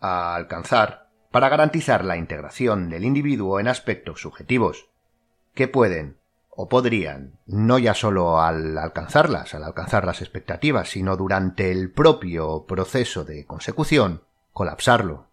a 0.00 0.34
alcanzar 0.34 1.03
para 1.34 1.48
garantizar 1.48 2.04
la 2.04 2.16
integración 2.16 2.88
del 2.88 3.04
individuo 3.04 3.58
en 3.58 3.66
aspectos 3.66 4.20
subjetivos, 4.20 4.88
que 5.52 5.66
pueden 5.66 6.20
o 6.48 6.68
podrían, 6.68 7.40
no 7.44 7.80
ya 7.80 7.92
solo 7.92 8.40
al 8.40 8.78
alcanzarlas, 8.78 9.52
al 9.52 9.64
alcanzar 9.64 10.06
las 10.06 10.22
expectativas, 10.22 10.90
sino 10.90 11.16
durante 11.16 11.72
el 11.72 11.90
propio 11.90 12.66
proceso 12.66 13.24
de 13.24 13.46
consecución, 13.46 14.22
colapsarlo. 14.52 15.26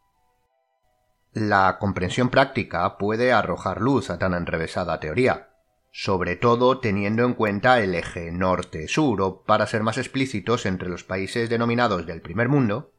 La 1.33 1.77
comprensión 1.79 2.29
práctica 2.29 2.97
puede 2.97 3.31
arrojar 3.31 3.79
luz 3.79 4.09
a 4.09 4.17
tan 4.17 4.33
enrevesada 4.33 4.99
teoría, 4.99 5.49
sobre 5.91 6.35
todo 6.35 6.79
teniendo 6.79 7.25
en 7.25 7.35
cuenta 7.35 7.79
el 7.79 7.93
eje 7.93 8.31
norte-sur 8.31 9.21
o, 9.21 9.43
para 9.43 9.67
ser 9.67 9.83
más 9.83 9.99
explícitos, 9.99 10.65
entre 10.65 10.89
los 10.89 11.03
países 11.03 11.47
denominados 11.47 12.07
del 12.07 12.21
primer 12.21 12.49
mundo, 12.49 12.91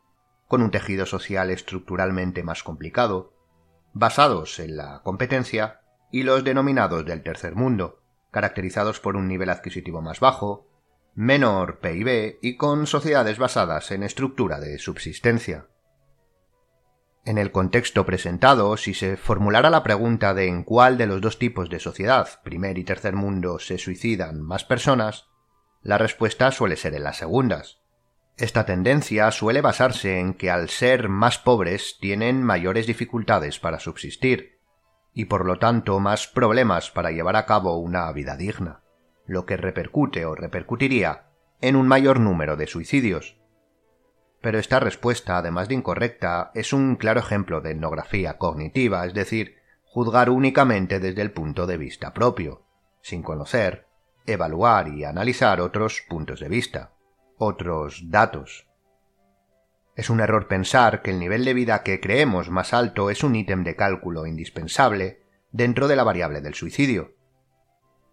con 0.52 0.60
un 0.60 0.70
tejido 0.70 1.06
social 1.06 1.48
estructuralmente 1.48 2.42
más 2.42 2.62
complicado, 2.62 3.32
basados 3.94 4.60
en 4.60 4.76
la 4.76 5.00
competencia, 5.02 5.80
y 6.10 6.24
los 6.24 6.44
denominados 6.44 7.06
del 7.06 7.22
tercer 7.22 7.54
mundo, 7.54 8.02
caracterizados 8.30 9.00
por 9.00 9.16
un 9.16 9.28
nivel 9.28 9.48
adquisitivo 9.48 10.02
más 10.02 10.20
bajo, 10.20 10.68
menor 11.14 11.78
PIB 11.78 12.38
y 12.42 12.58
con 12.58 12.86
sociedades 12.86 13.38
basadas 13.38 13.92
en 13.92 14.02
estructura 14.02 14.60
de 14.60 14.78
subsistencia. 14.78 15.68
En 17.24 17.38
el 17.38 17.50
contexto 17.50 18.04
presentado, 18.04 18.76
si 18.76 18.92
se 18.92 19.16
formulara 19.16 19.70
la 19.70 19.82
pregunta 19.82 20.34
de 20.34 20.48
en 20.48 20.64
cuál 20.64 20.98
de 20.98 21.06
los 21.06 21.22
dos 21.22 21.38
tipos 21.38 21.70
de 21.70 21.80
sociedad, 21.80 22.28
primer 22.44 22.76
y 22.76 22.84
tercer 22.84 23.16
mundo, 23.16 23.58
se 23.58 23.78
suicidan 23.78 24.42
más 24.42 24.64
personas, 24.64 25.30
la 25.80 25.96
respuesta 25.96 26.52
suele 26.52 26.76
ser 26.76 26.92
en 26.92 27.04
las 27.04 27.16
segundas. 27.16 27.81
Esta 28.42 28.66
tendencia 28.66 29.30
suele 29.30 29.60
basarse 29.60 30.18
en 30.18 30.34
que 30.34 30.50
al 30.50 30.68
ser 30.68 31.08
más 31.08 31.38
pobres 31.38 31.98
tienen 32.00 32.42
mayores 32.42 32.88
dificultades 32.88 33.60
para 33.60 33.78
subsistir, 33.78 34.58
y 35.14 35.26
por 35.26 35.46
lo 35.46 35.60
tanto 35.60 36.00
más 36.00 36.26
problemas 36.26 36.90
para 36.90 37.12
llevar 37.12 37.36
a 37.36 37.46
cabo 37.46 37.76
una 37.76 38.10
vida 38.10 38.36
digna, 38.36 38.82
lo 39.26 39.46
que 39.46 39.56
repercute 39.56 40.26
o 40.26 40.34
repercutiría 40.34 41.26
en 41.60 41.76
un 41.76 41.86
mayor 41.86 42.18
número 42.18 42.56
de 42.56 42.66
suicidios. 42.66 43.38
Pero 44.40 44.58
esta 44.58 44.80
respuesta, 44.80 45.36
además 45.36 45.68
de 45.68 45.74
incorrecta, 45.74 46.50
es 46.56 46.72
un 46.72 46.96
claro 46.96 47.20
ejemplo 47.20 47.60
de 47.60 47.70
etnografía 47.70 48.38
cognitiva, 48.38 49.06
es 49.06 49.14
decir, 49.14 49.58
juzgar 49.84 50.30
únicamente 50.30 50.98
desde 50.98 51.22
el 51.22 51.30
punto 51.30 51.68
de 51.68 51.76
vista 51.76 52.12
propio, 52.12 52.66
sin 53.02 53.22
conocer, 53.22 53.86
evaluar 54.26 54.88
y 54.88 55.04
analizar 55.04 55.60
otros 55.60 56.02
puntos 56.08 56.40
de 56.40 56.48
vista, 56.48 56.90
otros 57.38 58.10
datos. 58.10 58.68
Es 59.94 60.08
un 60.08 60.20
error 60.20 60.48
pensar 60.48 61.02
que 61.02 61.10
el 61.10 61.18
nivel 61.18 61.44
de 61.44 61.54
vida 61.54 61.82
que 61.82 62.00
creemos 62.00 62.50
más 62.50 62.72
alto 62.72 63.10
es 63.10 63.22
un 63.22 63.36
ítem 63.36 63.62
de 63.64 63.76
cálculo 63.76 64.26
indispensable 64.26 65.22
dentro 65.50 65.86
de 65.86 65.96
la 65.96 66.04
variable 66.04 66.40
del 66.40 66.54
suicidio. 66.54 67.14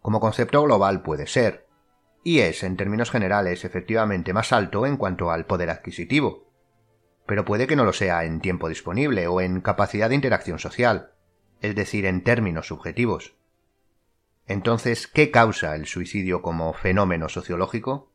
Como 0.02 0.20
concepto 0.20 0.62
global 0.64 1.02
puede 1.02 1.28
ser, 1.28 1.68
y 2.24 2.40
es 2.40 2.64
en 2.64 2.76
términos 2.76 3.12
generales 3.12 3.64
efectivamente 3.64 4.34
más 4.34 4.52
alto 4.52 4.86
en 4.86 4.98
cuanto 4.98 5.32
al 5.32 5.46
poder 5.46 5.70
adquisitivo, 5.70 6.52
pero 7.26 7.46
puede 7.46 7.68
que 7.68 7.76
no 7.76 7.86
lo 7.86 7.94
sea 7.94 8.26
en 8.26 8.42
tiempo 8.42 8.68
disponible 8.68 9.28
o 9.28 9.40
en 9.40 9.62
capacidad 9.62 10.10
de 10.10 10.16
interacción 10.16 10.60
social, 10.60 11.14
es 11.62 11.76
decir, 11.76 12.06
en 12.06 12.24
términos 12.24 12.68
subjetivos. 12.68 13.36
Entonces, 14.48 15.08
¿qué 15.08 15.30
causa 15.30 15.76
el 15.76 15.86
suicidio 15.86 16.42
como 16.42 16.74
fenómeno 16.74 17.30
sociológico? 17.30 18.09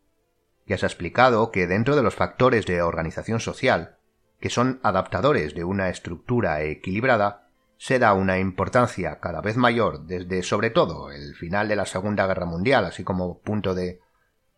Ya 0.67 0.79
se 0.79 0.87
ha 0.87 0.89
explicado 0.89 1.51
que 1.51 1.67
dentro 1.67 1.97
de 1.97 2.03
los 2.03 2.15
factores 2.15 2.67
de 2.67 2.83
organización 2.83 3.41
social, 3.41 3.99
que 4.41 4.51
son 4.51 4.81
adaptadores 4.83 5.55
de 5.55 5.65
una 5.65 5.89
estructura 5.89 6.63
equilibrada, 6.63 7.49
se 7.77 7.99
da 7.99 8.15
una 8.15 8.39
importancia 8.39 9.21
cada 9.21 9.41
vez 9.41 9.57
mayor 9.57 10.07
desde 10.07 10.43
sobre 10.43 10.71
todo 10.71 11.11
el 11.11 11.35
final 11.35 11.69
de 11.69 11.77
la 11.77 11.87
Segunda 11.87 12.27
Guerra 12.27 12.47
Mundial, 12.47 12.85
así 12.87 13.05
como 13.05 13.41
punto 13.41 13.75
de, 13.75 14.01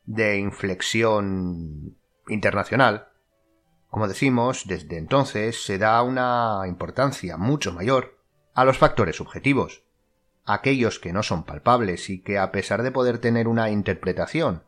de 0.04 0.38
inflexión 0.38 1.96
internacional. 2.28 3.08
Como 3.88 4.06
decimos, 4.06 4.64
desde 4.66 4.98
entonces 4.98 5.64
se 5.64 5.78
da 5.78 6.02
una 6.02 6.62
importancia 6.66 7.36
mucho 7.36 7.72
mayor 7.72 8.18
a 8.54 8.64
los 8.64 8.78
factores 8.78 9.16
subjetivos, 9.16 9.82
aquellos 10.44 10.98
que 11.00 11.12
no 11.12 11.22
son 11.22 11.44
palpables 11.44 12.10
y 12.10 12.22
que 12.22 12.38
a 12.38 12.52
pesar 12.52 12.82
de 12.82 12.92
poder 12.92 13.18
tener 13.18 13.48
una 13.48 13.70
interpretación 13.70 14.62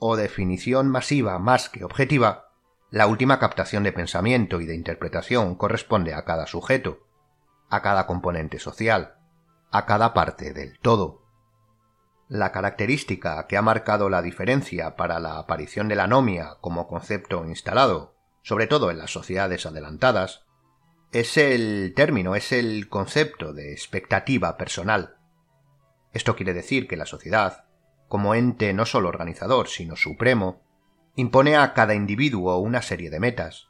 o 0.00 0.16
definición 0.16 0.88
masiva 0.88 1.38
más 1.38 1.68
que 1.68 1.84
objetiva, 1.84 2.48
la 2.90 3.06
última 3.06 3.38
captación 3.38 3.84
de 3.84 3.92
pensamiento 3.92 4.60
y 4.60 4.66
de 4.66 4.74
interpretación 4.74 5.54
corresponde 5.54 6.14
a 6.14 6.24
cada 6.24 6.48
sujeto, 6.48 7.06
a 7.68 7.82
cada 7.82 8.06
componente 8.06 8.58
social, 8.58 9.14
a 9.70 9.86
cada 9.86 10.12
parte 10.12 10.52
del 10.52 10.78
todo. 10.80 11.22
La 12.28 12.50
característica 12.50 13.46
que 13.46 13.56
ha 13.56 13.62
marcado 13.62 14.08
la 14.08 14.22
diferencia 14.22 14.96
para 14.96 15.20
la 15.20 15.38
aparición 15.38 15.86
de 15.86 15.96
la 15.96 16.04
anomia 16.04 16.56
como 16.60 16.88
concepto 16.88 17.44
instalado, 17.44 18.16
sobre 18.42 18.66
todo 18.66 18.90
en 18.90 18.98
las 18.98 19.12
sociedades 19.12 19.66
adelantadas, 19.66 20.46
es 21.12 21.36
el 21.36 21.92
término, 21.94 22.34
es 22.34 22.52
el 22.52 22.88
concepto 22.88 23.52
de 23.52 23.72
expectativa 23.72 24.56
personal. 24.56 25.16
Esto 26.12 26.34
quiere 26.36 26.54
decir 26.54 26.88
que 26.88 26.96
la 26.96 27.06
sociedad, 27.06 27.64
como 28.10 28.34
ente 28.34 28.72
no 28.72 28.86
solo 28.86 29.08
organizador, 29.08 29.68
sino 29.68 29.94
supremo, 29.94 30.64
impone 31.14 31.56
a 31.56 31.74
cada 31.74 31.94
individuo 31.94 32.58
una 32.58 32.82
serie 32.82 33.08
de 33.08 33.20
metas, 33.20 33.68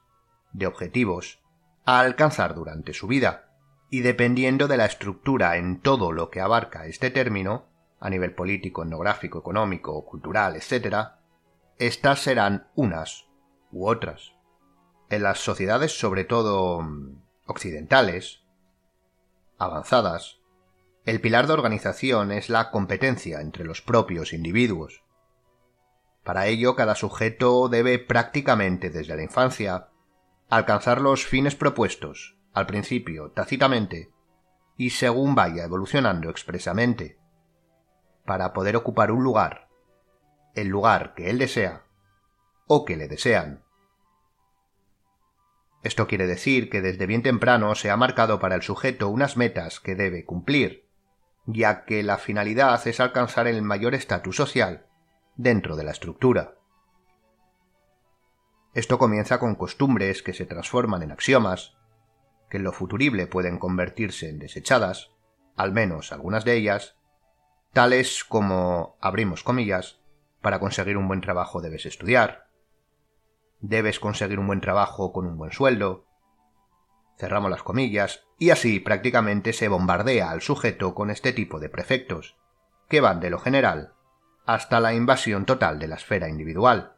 de 0.55 0.67
objetivos, 0.67 1.43
a 1.85 2.01
alcanzar 2.01 2.55
durante 2.55 2.95
su 2.95 3.07
vida, 3.07 3.53
y 3.91 4.01
dependiendo 4.01 4.67
de 4.67 4.79
la 4.79 4.87
estructura 4.87 5.59
en 5.59 5.83
todo 5.83 6.11
lo 6.11 6.31
que 6.31 6.41
abarca 6.41 6.87
este 6.87 7.11
término, 7.11 7.69
a 8.01 8.09
nivel 8.09 8.35
político, 8.35 8.83
etnográfico, 8.83 9.41
económico, 9.41 10.07
cultural, 10.07 10.57
etc., 10.57 11.09
estas 11.77 12.21
serán 12.21 12.71
unas 12.75 13.27
u 13.71 13.87
otras. 13.87 14.33
En 15.11 15.23
las 15.23 15.41
sociedades, 15.41 15.99
sobre 15.99 16.25
todo 16.25 16.81
mm, 16.81 17.21
occidentales, 17.45 18.43
avanzadas, 19.59 20.40
el 21.11 21.21
pilar 21.21 21.49
de 21.49 21.55
organización 21.55 22.31
es 22.31 22.49
la 22.49 22.71
competencia 22.71 23.41
entre 23.41 23.65
los 23.65 23.83
propios 23.83 24.33
individuos. 24.33 25.03
Para 26.23 26.47
ello, 26.47 26.77
cada 26.77 26.95
sujeto 26.95 27.69
debe 27.69 27.99
prácticamente 27.99 28.91
desde 28.91 29.17
la 29.17 29.25
infancia 29.25 29.89
alcanzar 30.49 31.01
los 31.01 31.27
fines 31.27 31.57
propuestos, 31.57 32.39
al 32.53 32.67
principio 32.67 33.33
tácitamente, 33.33 34.13
y 34.77 34.91
según 34.91 35.35
vaya 35.35 35.65
evolucionando 35.65 36.31
expresamente, 36.31 37.19
para 38.25 38.53
poder 38.53 38.77
ocupar 38.77 39.11
un 39.11 39.25
lugar, 39.25 39.69
el 40.55 40.69
lugar 40.69 41.15
que 41.15 41.29
él 41.29 41.39
desea, 41.39 41.87
o 42.69 42.85
que 42.85 42.97
le 42.97 43.09
desean. 43.09 43.65
Esto 45.83 46.07
quiere 46.07 46.29
decir 46.29 46.71
que 46.71 46.81
desde 46.81 47.07
bien 47.07 47.25
temprano 47.25 47.75
se 47.75 47.91
ha 47.91 47.97
marcado 47.97 48.39
para 48.39 48.55
el 48.55 48.63
sujeto 48.63 49.09
unas 49.09 49.37
metas 49.37 49.81
que 49.81 49.97
debe 49.97 50.25
cumplir, 50.25 50.89
ya 51.47 51.85
que 51.85 52.03
la 52.03 52.19
finalidad 52.19 52.87
es 52.87 53.01
alcanzar 53.01 53.47
el 53.47 53.63
mayor 53.63 53.95
estatus 53.95 54.37
social 54.37 54.87
dentro 55.37 55.77
de 55.77 55.85
la 55.85 55.91
estructura. 55.91 56.57
Esto 58.75 58.99
comienza 58.99 59.41
con 59.41 59.57
costumbres 59.57 60.23
que 60.23 60.33
se 60.33 60.47
transforman 60.47 61.03
en 61.03 61.13
axiomas, 61.13 61.77
que 62.49 62.59
en 62.59 62.65
lo 62.65 62.73
futurible 62.73 63.27
pueden 63.27 63.59
convertirse 63.59 64.29
en 64.29 64.39
desechadas, 64.39 65.11
al 65.57 65.73
menos 65.73 66.13
algunas 66.13 66.45
de 66.45 66.55
ellas, 66.55 66.97
tales 67.73 68.25
como, 68.25 68.97
abrimos 69.01 69.43
comillas, 69.43 70.01
para 70.41 70.61
conseguir 70.61 70.97
un 70.97 71.09
buen 71.09 71.21
trabajo 71.21 71.61
debes 71.61 71.87
estudiar, 71.87 72.49
debes 73.61 74.01
conseguir 74.01 74.39
un 74.39 74.47
buen 74.47 74.61
trabajo 74.61 75.13
con 75.13 75.27
un 75.27 75.37
buen 75.37 75.53
sueldo, 75.53 76.07
cerramos 77.21 77.51
las 77.51 77.63
comillas, 77.63 78.25
y 78.39 78.51
así 78.51 78.81
prácticamente 78.81 79.53
se 79.53 79.69
bombardea 79.69 80.31
al 80.31 80.41
sujeto 80.41 80.95
con 80.95 81.11
este 81.11 81.33
tipo 81.33 81.61
de 81.61 81.69
prefectos, 81.69 82.37
que 82.89 83.01
van 83.01 83.21
de 83.21 83.31
lo 83.31 83.39
general 83.39 83.95
hasta 84.47 84.81
la 84.81 84.95
invasión 84.95 85.47
total 85.47 85.79
de 85.79 85.87
la 85.87 85.95
esfera 85.95 86.29
individual, 86.29 86.97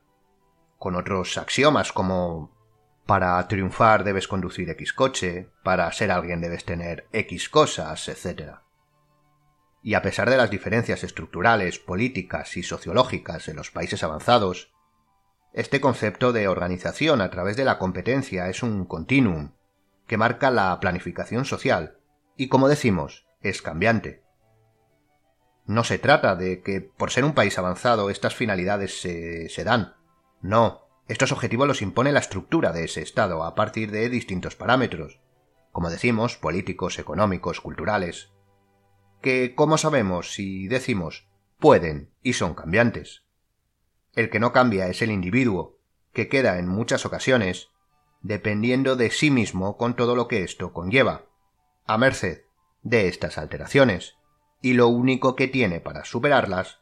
con 0.79 0.97
otros 0.97 1.37
axiomas 1.37 1.93
como 1.93 2.51
para 3.05 3.47
triunfar 3.49 4.05
debes 4.05 4.29
conducir 4.29 4.71
X 4.71 4.93
coche, 4.93 5.51
para 5.63 5.91
ser 5.93 6.11
alguien 6.11 6.41
debes 6.41 6.65
tener 6.65 7.09
X 7.13 7.49
cosas, 7.49 8.09
etc. 8.09 8.59
Y 9.83 9.95
a 9.95 10.03
pesar 10.03 10.31
de 10.31 10.37
las 10.37 10.51
diferencias 10.51 11.03
estructurales, 11.03 11.79
políticas 11.79 12.57
y 12.57 12.63
sociológicas 12.63 13.49
en 13.49 13.57
los 13.57 13.71
países 13.71 14.03
avanzados, 14.05 14.73
este 15.53 15.81
concepto 15.81 16.33
de 16.33 16.49
organización 16.49 17.21
a 17.21 17.29
través 17.29 17.57
de 17.57 17.65
la 17.65 17.79
competencia 17.79 18.49
es 18.49 18.63
un 18.63 18.87
continuum 18.87 19.51
que 20.07 20.17
marca 20.17 20.51
la 20.51 20.79
planificación 20.81 21.45
social 21.45 21.99
y, 22.37 22.49
como 22.49 22.69
decimos, 22.69 23.27
es 23.41 23.63
cambiante. 23.63 24.23
No 25.65 25.85
se 25.85 25.99
trata 25.99 26.35
de 26.37 26.63
que 26.63 26.81
por 26.81 27.11
ser 27.11 27.25
un 27.25 27.35
país 27.35 27.59
avanzado 27.59 28.11
estas 28.11 28.35
finalidades 28.35 29.01
se, 29.01 29.49
se 29.49 29.65
dan. 29.65 29.95
No, 30.41 30.89
estos 31.09 31.33
objetivos 31.33 31.69
los 31.69 31.83
impone 31.83 32.13
la 32.13 32.21
estructura 32.21 32.73
de 32.73 32.85
ese 32.85 33.03
Estado 33.03 33.45
a 33.45 33.55
partir 33.55 33.91
de 33.91 34.09
distintos 34.09 34.57
parámetros, 34.57 35.21
como 35.71 35.91
decimos, 35.91 36.37
políticos, 36.37 36.99
económicos, 36.99 37.61
culturales, 37.61 38.31
que, 39.21 39.55
como 39.55 39.79
sabemos 39.79 40.39
y 40.39 40.69
decimos, 40.69 41.29
pueden 41.59 42.11
y 42.23 42.35
son 42.35 42.55
cambiantes. 42.55 43.25
El 44.15 44.31
que 44.31 44.41
no 44.41 44.53
cambia 44.53 44.89
es 44.89 45.01
el 45.01 45.11
individuo, 45.11 45.79
que 46.13 46.29
queda 46.29 46.59
en 46.59 46.69
muchas 46.69 47.07
ocasiones 47.07 47.72
dependiendo 48.23 48.97
de 48.97 49.11
sí 49.11 49.31
mismo 49.31 49.77
con 49.77 49.95
todo 49.95 50.15
lo 50.15 50.29
que 50.29 50.43
esto 50.43 50.73
conlleva, 50.73 51.27
a 51.87 51.99
merced 51.99 52.43
de 52.83 53.09
estas 53.09 53.39
alteraciones, 53.39 54.17
y 54.61 54.75
lo 54.75 54.89
único 54.89 55.35
que 55.35 55.49
tiene 55.49 55.81
para 55.81 56.05
superarlas 56.05 56.81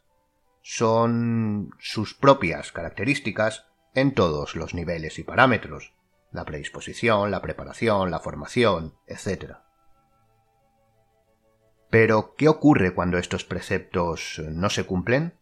son 0.61 1.71
sus 1.79 2.13
propias 2.13 2.71
características 2.71 3.65
en 3.95 4.13
todos 4.13 4.55
los 4.55 4.73
niveles 4.73 5.17
y 5.17 5.23
parámetros, 5.23 5.93
la 6.31 6.45
predisposición, 6.45 7.31
la 7.31 7.41
preparación, 7.41 8.11
la 8.11 8.19
formación, 8.19 8.93
etc. 9.07 9.55
Pero, 11.89 12.35
¿qué 12.37 12.47
ocurre 12.47 12.93
cuando 12.93 13.17
estos 13.17 13.43
preceptos 13.43 14.41
no 14.49 14.69
se 14.69 14.85
cumplen? 14.85 15.33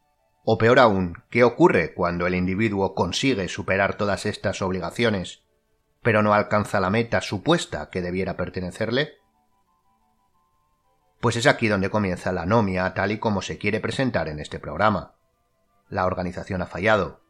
O 0.46 0.58
peor 0.58 0.80
aún, 0.80 1.22
¿qué 1.30 1.44
ocurre 1.44 1.94
cuando 1.94 2.26
el 2.26 2.34
individuo 2.34 2.96
consigue 2.96 3.48
superar 3.50 3.98
todas 3.98 4.26
estas 4.26 4.62
obligaciones 4.62 5.44
pero 6.02 6.22
no 6.22 6.34
alcanza 6.34 6.80
la 6.80 6.90
meta 6.90 7.22
supuesta 7.22 7.90
que 7.90 8.02
debiera 8.02 8.38
pertenecerle? 8.38 9.18
Pues 11.20 11.36
es 11.36 11.48
aquí 11.48 11.68
donde 11.68 11.90
comienza 11.90 12.32
la 12.32 12.44
anomia 12.44 12.94
tal 12.94 13.12
y 13.12 13.20
como 13.20 13.42
se 13.42 13.58
quiere 13.58 13.82
presentar 13.82 14.30
en 14.30 14.40
este 14.40 14.60
programa. 14.60 15.16
La 15.90 16.06
organización 16.06 16.62
ha 16.62 16.68
fallado, 16.68 17.22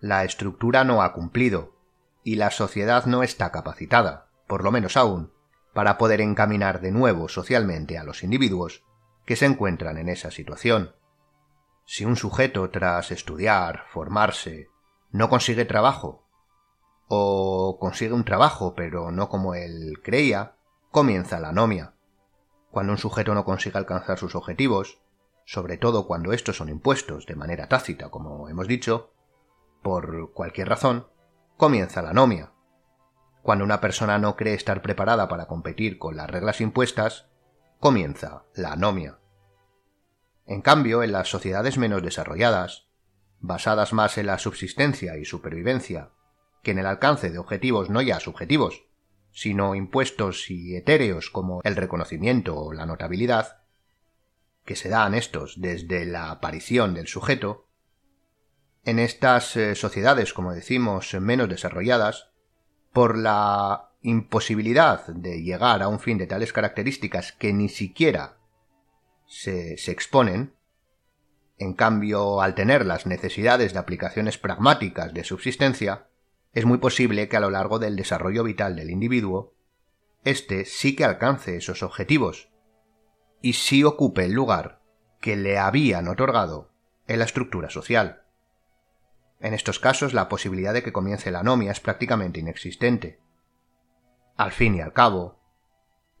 la 0.00 0.24
estructura 0.24 0.84
no 0.84 1.02
ha 1.02 1.12
cumplido, 1.12 1.74
y 2.22 2.36
la 2.36 2.50
sociedad 2.50 3.06
no 3.06 3.22
está 3.22 3.50
capacitada, 3.50 4.28
por 4.46 4.62
lo 4.62 4.70
menos 4.70 4.96
aún, 4.96 5.32
para 5.72 5.98
poder 5.98 6.20
encaminar 6.20 6.80
de 6.80 6.92
nuevo 6.92 7.28
socialmente 7.28 7.98
a 7.98 8.04
los 8.04 8.22
individuos 8.22 8.84
que 9.26 9.36
se 9.36 9.46
encuentran 9.46 9.98
en 9.98 10.08
esa 10.08 10.30
situación. 10.30 10.94
Si 11.86 12.04
un 12.04 12.16
sujeto 12.16 12.70
tras 12.70 13.10
estudiar, 13.10 13.84
formarse, 13.88 14.68
no 15.10 15.28
consigue 15.28 15.64
trabajo 15.64 16.23
o 17.08 17.78
consigue 17.80 18.12
un 18.12 18.24
trabajo 18.24 18.74
pero 18.74 19.10
no 19.10 19.28
como 19.28 19.54
él 19.54 20.00
creía, 20.02 20.56
comienza 20.90 21.40
la 21.40 21.50
anomia. 21.50 21.94
Cuando 22.70 22.92
un 22.92 22.98
sujeto 22.98 23.34
no 23.34 23.44
consigue 23.44 23.78
alcanzar 23.78 24.18
sus 24.18 24.34
objetivos, 24.34 25.00
sobre 25.44 25.76
todo 25.76 26.06
cuando 26.06 26.32
estos 26.32 26.56
son 26.56 26.68
impuestos 26.68 27.26
de 27.26 27.36
manera 27.36 27.68
tácita, 27.68 28.10
como 28.10 28.48
hemos 28.48 28.66
dicho, 28.66 29.12
por 29.82 30.32
cualquier 30.32 30.68
razón, 30.68 31.06
comienza 31.56 32.02
la 32.02 32.10
anomia. 32.10 32.52
Cuando 33.42 33.64
una 33.64 33.80
persona 33.80 34.18
no 34.18 34.36
cree 34.36 34.54
estar 34.54 34.80
preparada 34.80 35.28
para 35.28 35.46
competir 35.46 35.98
con 35.98 36.16
las 36.16 36.30
reglas 36.30 36.60
impuestas, 36.60 37.28
comienza 37.78 38.44
la 38.54 38.72
anomia. 38.72 39.18
En 40.46 40.62
cambio, 40.62 41.02
en 41.02 41.12
las 41.12 41.28
sociedades 41.28 41.76
menos 41.76 42.02
desarrolladas, 42.02 42.88
basadas 43.40 43.92
más 43.92 44.16
en 44.16 44.26
la 44.26 44.38
subsistencia 44.38 45.18
y 45.18 45.26
supervivencia 45.26 46.10
que 46.64 46.72
en 46.72 46.80
el 46.80 46.86
alcance 46.86 47.30
de 47.30 47.38
objetivos 47.38 47.90
no 47.90 48.02
ya 48.02 48.18
subjetivos, 48.18 48.86
sino 49.30 49.74
impuestos 49.74 50.50
y 50.50 50.76
etéreos 50.76 51.30
como 51.30 51.60
el 51.62 51.76
reconocimiento 51.76 52.56
o 52.56 52.72
la 52.72 52.86
notabilidad, 52.86 53.58
que 54.64 54.76
se 54.76 54.88
dan 54.88 55.14
estos 55.14 55.60
desde 55.60 56.06
la 56.06 56.30
aparición 56.30 56.94
del 56.94 57.06
sujeto, 57.06 57.68
en 58.84 58.98
estas 58.98 59.56
eh, 59.56 59.74
sociedades, 59.74 60.32
como 60.32 60.52
decimos, 60.52 61.14
menos 61.14 61.48
desarrolladas, 61.48 62.30
por 62.92 63.18
la 63.18 63.90
imposibilidad 64.02 65.06
de 65.08 65.42
llegar 65.42 65.82
a 65.82 65.88
un 65.88 65.98
fin 65.98 66.18
de 66.18 66.26
tales 66.26 66.52
características 66.52 67.32
que 67.32 67.52
ni 67.52 67.68
siquiera 67.68 68.38
se, 69.26 69.76
se 69.78 69.90
exponen, 69.90 70.54
en 71.58 71.74
cambio, 71.74 72.40
al 72.40 72.54
tener 72.54 72.84
las 72.84 73.06
necesidades 73.06 73.72
de 73.72 73.78
aplicaciones 73.78 74.38
pragmáticas 74.38 75.14
de 75.14 75.24
subsistencia, 75.24 76.08
es 76.54 76.64
muy 76.64 76.78
posible 76.78 77.28
que 77.28 77.36
a 77.36 77.40
lo 77.40 77.50
largo 77.50 77.78
del 77.78 77.96
desarrollo 77.96 78.44
vital 78.44 78.76
del 78.76 78.90
individuo, 78.90 79.54
éste 80.24 80.64
sí 80.64 80.96
que 80.96 81.04
alcance 81.04 81.56
esos 81.56 81.82
objetivos 81.82 82.50
y 83.42 83.54
sí 83.54 83.84
ocupe 83.84 84.24
el 84.24 84.32
lugar 84.32 84.80
que 85.20 85.36
le 85.36 85.58
habían 85.58 86.08
otorgado 86.08 86.72
en 87.06 87.18
la 87.18 87.24
estructura 87.24 87.70
social. 87.70 88.22
En 89.40 89.52
estos 89.52 89.78
casos 89.78 90.14
la 90.14 90.28
posibilidad 90.28 90.72
de 90.72 90.82
que 90.82 90.92
comience 90.92 91.30
la 91.30 91.40
anomia 91.40 91.72
es 91.72 91.80
prácticamente 91.80 92.40
inexistente. 92.40 93.20
Al 94.36 94.52
fin 94.52 94.76
y 94.76 94.80
al 94.80 94.92
cabo, 94.92 95.40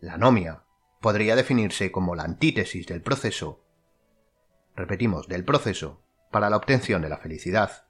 la 0.00 0.14
anomia 0.14 0.64
podría 1.00 1.36
definirse 1.36 1.90
como 1.92 2.14
la 2.14 2.24
antítesis 2.24 2.86
del 2.86 3.02
proceso, 3.02 3.64
repetimos, 4.76 5.28
del 5.28 5.44
proceso 5.44 6.02
para 6.30 6.50
la 6.50 6.56
obtención 6.56 7.02
de 7.02 7.08
la 7.08 7.18
felicidad. 7.18 7.83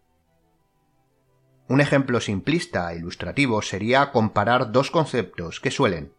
Un 1.66 1.80
ejemplo 1.80 2.20
simplista 2.20 2.92
e 2.92 2.98
ilustrativo 2.98 3.62
sería 3.62 4.12
comparar 4.12 4.70
dos 4.70 4.90
conceptos 4.90 5.60
que 5.60 5.70
suelen, 5.70 6.12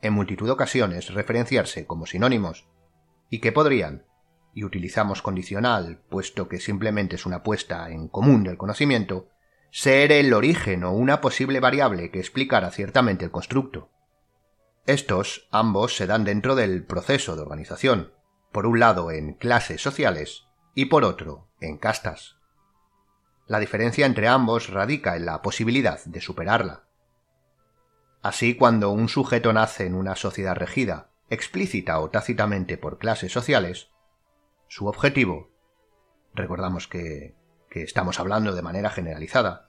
en 0.00 0.14
multitud 0.14 0.46
de 0.46 0.52
ocasiones, 0.52 1.12
referenciarse 1.12 1.86
como 1.86 2.06
sinónimos, 2.06 2.66
y 3.28 3.40
que 3.40 3.52
podrían, 3.52 4.06
y 4.54 4.64
utilizamos 4.64 5.20
condicional, 5.20 6.00
puesto 6.08 6.48
que 6.48 6.60
simplemente 6.60 7.16
es 7.16 7.26
una 7.26 7.42
puesta 7.42 7.90
en 7.90 8.08
común 8.08 8.42
del 8.42 8.56
conocimiento, 8.56 9.28
ser 9.70 10.12
el 10.12 10.32
origen 10.32 10.84
o 10.84 10.92
una 10.92 11.20
posible 11.20 11.60
variable 11.60 12.10
que 12.10 12.20
explicara 12.20 12.70
ciertamente 12.70 13.26
el 13.26 13.30
constructo. 13.30 13.90
Estos 14.86 15.48
ambos 15.50 15.94
se 15.94 16.06
dan 16.06 16.24
dentro 16.24 16.54
del 16.54 16.86
proceso 16.86 17.36
de 17.36 17.42
organización, 17.42 18.14
por 18.50 18.64
un 18.64 18.80
lado 18.80 19.10
en 19.10 19.34
clases 19.34 19.82
sociales 19.82 20.44
y 20.74 20.86
por 20.86 21.04
otro 21.04 21.50
en 21.60 21.76
castas. 21.76 22.35
La 23.46 23.60
diferencia 23.60 24.06
entre 24.06 24.26
ambos 24.26 24.70
radica 24.70 25.14
en 25.16 25.24
la 25.24 25.40
posibilidad 25.40 26.04
de 26.04 26.20
superarla. 26.20 26.84
Así, 28.20 28.56
cuando 28.56 28.90
un 28.90 29.08
sujeto 29.08 29.52
nace 29.52 29.86
en 29.86 29.94
una 29.94 30.16
sociedad 30.16 30.56
regida, 30.56 31.10
explícita 31.30 32.00
o 32.00 32.10
tácitamente 32.10 32.76
por 32.76 32.98
clases 32.98 33.30
sociales, 33.30 33.92
su 34.66 34.88
objetivo, 34.88 35.52
recordamos 36.34 36.88
que, 36.88 37.36
que 37.70 37.82
estamos 37.82 38.18
hablando 38.18 38.52
de 38.52 38.62
manera 38.62 38.90
generalizada, 38.90 39.68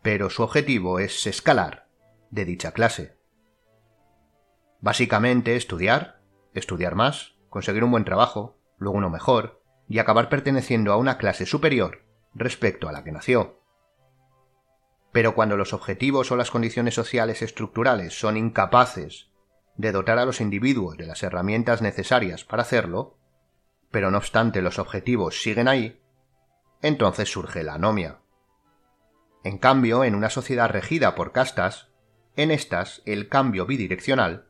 pero 0.00 0.30
su 0.30 0.42
objetivo 0.42 0.98
es 0.98 1.26
escalar 1.26 1.88
de 2.30 2.46
dicha 2.46 2.72
clase. 2.72 3.18
Básicamente 4.80 5.56
estudiar, 5.56 6.22
estudiar 6.54 6.94
más, 6.94 7.34
conseguir 7.50 7.84
un 7.84 7.90
buen 7.90 8.06
trabajo, 8.06 8.56
luego 8.78 8.96
uno 8.96 9.10
mejor, 9.10 9.62
y 9.88 9.98
acabar 9.98 10.30
perteneciendo 10.30 10.90
a 10.94 10.96
una 10.96 11.18
clase 11.18 11.44
superior 11.44 12.09
respecto 12.34 12.88
a 12.88 12.92
la 12.92 13.04
que 13.04 13.12
nació. 13.12 13.60
Pero 15.12 15.34
cuando 15.34 15.56
los 15.56 15.72
objetivos 15.72 16.30
o 16.30 16.36
las 16.36 16.50
condiciones 16.50 16.94
sociales 16.94 17.42
estructurales 17.42 18.18
son 18.18 18.36
incapaces 18.36 19.30
de 19.76 19.92
dotar 19.92 20.18
a 20.18 20.24
los 20.24 20.40
individuos 20.40 20.96
de 20.96 21.06
las 21.06 21.22
herramientas 21.22 21.82
necesarias 21.82 22.44
para 22.44 22.62
hacerlo, 22.62 23.18
pero 23.90 24.10
no 24.10 24.18
obstante 24.18 24.62
los 24.62 24.78
objetivos 24.78 25.42
siguen 25.42 25.68
ahí, 25.68 26.00
entonces 26.82 27.30
surge 27.30 27.62
la 27.62 27.74
anomia. 27.74 28.20
En 29.42 29.58
cambio, 29.58 30.04
en 30.04 30.14
una 30.14 30.30
sociedad 30.30 30.70
regida 30.70 31.14
por 31.14 31.32
castas, 31.32 31.88
en 32.36 32.50
estas 32.50 33.02
el 33.06 33.28
cambio 33.28 33.66
bidireccional, 33.66 34.48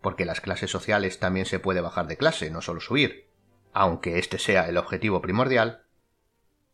porque 0.00 0.24
las 0.24 0.40
clases 0.40 0.70
sociales 0.70 1.18
también 1.20 1.46
se 1.46 1.58
puede 1.58 1.80
bajar 1.80 2.06
de 2.06 2.16
clase, 2.16 2.50
no 2.50 2.62
solo 2.62 2.80
subir, 2.80 3.28
aunque 3.72 4.18
este 4.18 4.38
sea 4.38 4.68
el 4.68 4.78
objetivo 4.78 5.20
primordial, 5.20 5.84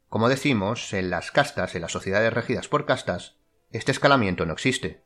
como 0.09 0.29
decimos, 0.29 0.93
en 0.93 1.11
las 1.11 1.31
castas, 1.31 1.75
en 1.75 1.83
las 1.83 1.93
sociedades 1.93 2.33
regidas 2.33 2.69
por 2.69 2.87
castas, 2.87 3.37
este 3.71 3.93
escalamiento 3.93 4.47
no 4.47 4.53
existe. 4.53 5.03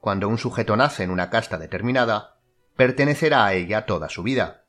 Cuando 0.00 0.28
un 0.28 0.38
sujeto 0.38 0.76
nace 0.76 1.02
en 1.02 1.10
una 1.10 1.30
casta 1.30 1.58
determinada, 1.58 2.38
pertenecerá 2.76 3.46
a 3.46 3.54
ella 3.54 3.86
toda 3.86 4.08
su 4.08 4.22
vida, 4.22 4.64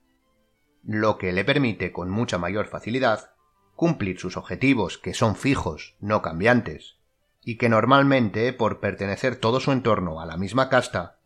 lo 0.83 1.17
que 1.17 1.33
le 1.33 1.43
permite 1.43 1.91
con 1.91 2.09
mucha 2.09 2.37
mayor 2.37 2.67
facilidad 2.67 3.31
cumplir 3.75 4.19
sus 4.19 4.37
objetivos, 4.37 4.97
que 4.97 5.13
son 5.13 5.35
fijos, 5.35 5.95
no 5.99 6.21
cambiantes, 6.21 6.97
y 7.43 7.57
que 7.57 7.69
normalmente, 7.69 8.51
por 8.53 8.79
pertenecer 8.79 9.35
todo 9.35 9.59
su 9.59 9.71
entorno 9.71 10.19
a 10.19 10.25
la 10.25 10.37
misma 10.37 10.69
casta, 10.69 11.19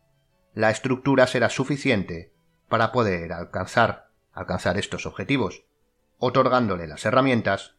la 0.52 0.70
estructura 0.70 1.26
será 1.26 1.48
suficiente 1.48 2.34
para 2.68 2.92
poder 2.92 3.32
alcanzar, 3.32 4.10
alcanzar 4.32 4.76
estos 4.76 5.06
objetivos, 5.06 5.64
otorgándole 6.18 6.86
las 6.86 7.06
herramientas 7.06 7.76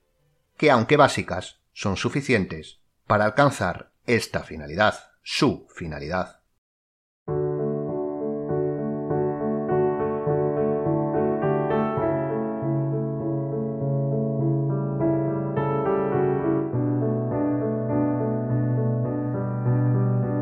que, 0.64 0.72
aunque 0.72 0.96
básicas, 0.96 1.60
son 1.74 1.98
suficientes 1.98 2.80
para 3.06 3.26
alcanzar 3.26 3.92
esta 4.06 4.44
finalidad, 4.44 4.96
su 5.22 5.68
finalidad. 5.76 6.40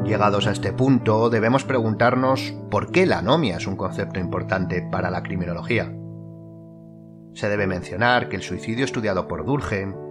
Llegados 0.05 0.45
a 0.45 0.51
este 0.51 0.71
punto, 0.71 1.31
debemos 1.31 1.63
preguntarnos 1.63 2.53
por 2.69 2.91
qué 2.91 3.07
la 3.07 3.17
anomia 3.17 3.57
es 3.57 3.65
un 3.65 3.75
concepto 3.75 4.19
importante 4.19 4.87
para 4.91 5.09
la 5.09 5.23
criminología. 5.23 5.91
Se 7.33 7.49
debe 7.49 7.65
mencionar 7.65 8.29
que 8.29 8.35
el 8.35 8.43
suicidio 8.43 8.85
estudiado 8.85 9.27
por 9.27 9.43
Durkheim 9.43 10.10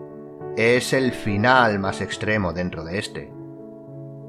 es 0.61 0.93
el 0.93 1.13
final 1.13 1.79
más 1.79 2.03
extremo 2.03 2.53
dentro 2.53 2.85
de 2.85 2.99
este. 2.99 3.33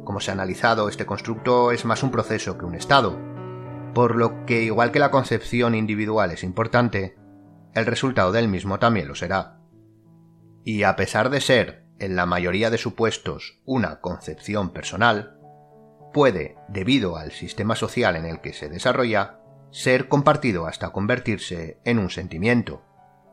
Como 0.05 0.21
se 0.21 0.31
ha 0.31 0.33
analizado, 0.33 0.87
este 0.87 1.05
constructo 1.05 1.71
es 1.71 1.83
más 1.83 2.03
un 2.03 2.11
proceso 2.11 2.57
que 2.57 2.63
un 2.63 2.73
estado, 2.73 3.19
por 3.93 4.15
lo 4.15 4.45
que 4.45 4.61
igual 4.61 4.93
que 4.93 4.99
la 4.99 5.11
concepción 5.11 5.75
individual 5.75 6.31
es 6.31 6.43
importante, 6.43 7.17
el 7.73 7.85
resultado 7.85 8.31
del 8.31 8.47
mismo 8.47 8.79
también 8.79 9.09
lo 9.09 9.15
será. 9.15 9.59
Y 10.63 10.83
a 10.83 10.95
pesar 10.95 11.31
de 11.31 11.41
ser, 11.41 11.85
en 11.99 12.15
la 12.15 12.25
mayoría 12.25 12.69
de 12.69 12.77
supuestos, 12.77 13.59
una 13.65 13.99
concepción 13.99 14.71
personal, 14.71 15.37
puede, 16.13 16.55
debido 16.69 17.17
al 17.17 17.33
sistema 17.33 17.75
social 17.75 18.15
en 18.15 18.25
el 18.25 18.39
que 18.39 18.53
se 18.53 18.69
desarrolla, 18.69 19.41
ser 19.69 20.07
compartido 20.07 20.65
hasta 20.65 20.91
convertirse 20.91 21.81
en 21.83 21.99
un 21.99 22.09
sentimiento, 22.09 22.83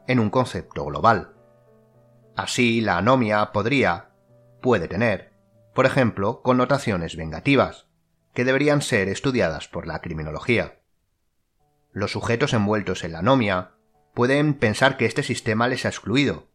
en 0.09 0.19
un 0.19 0.31
concepto 0.31 0.85
global. 0.85 1.38
Así, 2.39 2.81
la 2.81 2.99
anomia 2.99 3.51
podría, 3.51 4.11
puede 4.63 4.87
tener, 4.87 5.33
por 5.75 5.87
ejemplo, 5.87 6.41
connotaciones 6.41 7.17
vengativas, 7.17 7.89
que 8.33 8.45
deberían 8.45 8.81
ser 8.81 9.09
estudiadas 9.09 9.67
por 9.67 9.89
la 9.89 10.01
criminología. 10.01 10.81
Los 11.91 12.13
sujetos 12.13 12.53
envueltos 12.53 13.03
en 13.03 13.11
la 13.11 13.19
anomia 13.19 13.73
pueden 14.15 14.55
pensar 14.55 14.97
que 14.97 15.07
este 15.07 15.25
sistema 15.25 15.67
les 15.67 15.85
ha 15.85 15.89
excluido. 15.89 16.47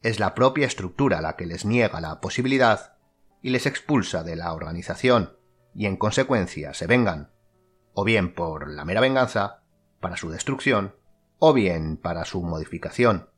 Es 0.00 0.20
la 0.20 0.32
propia 0.32 0.68
estructura 0.68 1.20
la 1.20 1.34
que 1.34 1.46
les 1.46 1.64
niega 1.64 2.00
la 2.00 2.20
posibilidad 2.20 2.96
y 3.42 3.50
les 3.50 3.66
expulsa 3.66 4.22
de 4.22 4.36
la 4.36 4.52
organización, 4.52 5.40
y 5.74 5.86
en 5.86 5.96
consecuencia 5.96 6.72
se 6.72 6.86
vengan, 6.86 7.32
o 7.94 8.04
bien 8.04 8.32
por 8.32 8.70
la 8.70 8.84
mera 8.84 9.00
venganza, 9.00 9.64
para 9.98 10.16
su 10.16 10.30
destrucción, 10.30 10.94
o 11.40 11.52
bien 11.52 11.96
para 11.96 12.24
su 12.24 12.44
modificación. 12.44 13.28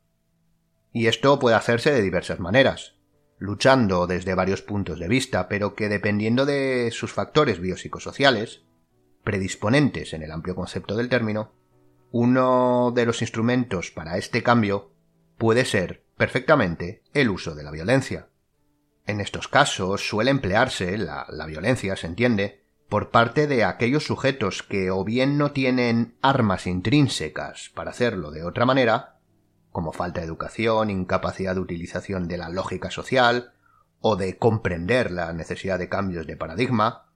Y 0.91 1.07
esto 1.07 1.39
puede 1.39 1.55
hacerse 1.55 1.91
de 1.91 2.01
diversas 2.01 2.39
maneras, 2.39 2.95
luchando 3.37 4.07
desde 4.07 4.35
varios 4.35 4.61
puntos 4.61 4.99
de 4.99 5.07
vista, 5.07 5.47
pero 5.47 5.75
que 5.75 5.89
dependiendo 5.89 6.45
de 6.45 6.89
sus 6.91 7.13
factores 7.13 7.59
biopsicosociales, 7.59 8.63
predisponentes 9.23 10.13
en 10.13 10.23
el 10.23 10.31
amplio 10.31 10.55
concepto 10.55 10.95
del 10.95 11.09
término, 11.09 11.53
uno 12.11 12.91
de 12.95 13.05
los 13.05 13.21
instrumentos 13.21 13.91
para 13.91 14.17
este 14.17 14.41
cambio 14.41 14.91
puede 15.37 15.65
ser 15.65 16.03
perfectamente 16.17 17.03
el 17.13 17.29
uso 17.29 17.55
de 17.55 17.63
la 17.63 17.71
violencia. 17.71 18.29
En 19.05 19.21
estos 19.21 19.47
casos 19.47 20.07
suele 20.07 20.31
emplearse 20.31 20.97
la, 20.97 21.25
violencia, 21.47 21.95
se 21.95 22.07
entiende, 22.07 22.63
por 22.89 23.09
parte 23.09 23.47
de 23.47 23.63
aquellos 23.63 24.03
sujetos 24.03 24.63
que 24.63 24.91
o 24.91 25.03
bien 25.03 25.37
no 25.37 25.51
tienen 25.51 26.17
armas 26.21 26.67
intrínsecas 26.67 27.71
para 27.73 27.91
hacerlo 27.91 28.31
de 28.31 28.43
otra 28.43 28.65
manera, 28.65 29.18
como 29.71 29.91
falta 29.91 30.21
de 30.21 30.27
educación, 30.27 30.89
incapacidad 30.89 31.55
de 31.55 31.61
utilización 31.61 32.27
de 32.27 32.37
la 32.37 32.49
lógica 32.49 32.91
social, 32.91 33.53
o 34.01 34.15
de 34.15 34.37
comprender 34.37 35.11
la 35.11 35.33
necesidad 35.33 35.77
de 35.79 35.89
cambios 35.89 36.25
de 36.25 36.37
paradigma, 36.37 37.09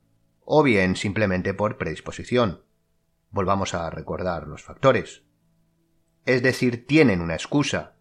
o 0.46 0.64
bien 0.64 0.96
simplemente 0.96 1.54
por 1.54 1.78
predisposición. 1.78 2.64
Volvamos 3.32 3.74
a 3.74 3.90
recordar 3.90 4.48
los 4.48 4.64
factores. 4.64 5.24
Es 6.26 6.44
decir, 6.44 6.86
tienen 6.86 7.22
una 7.22 7.34
excusa, 7.34 7.96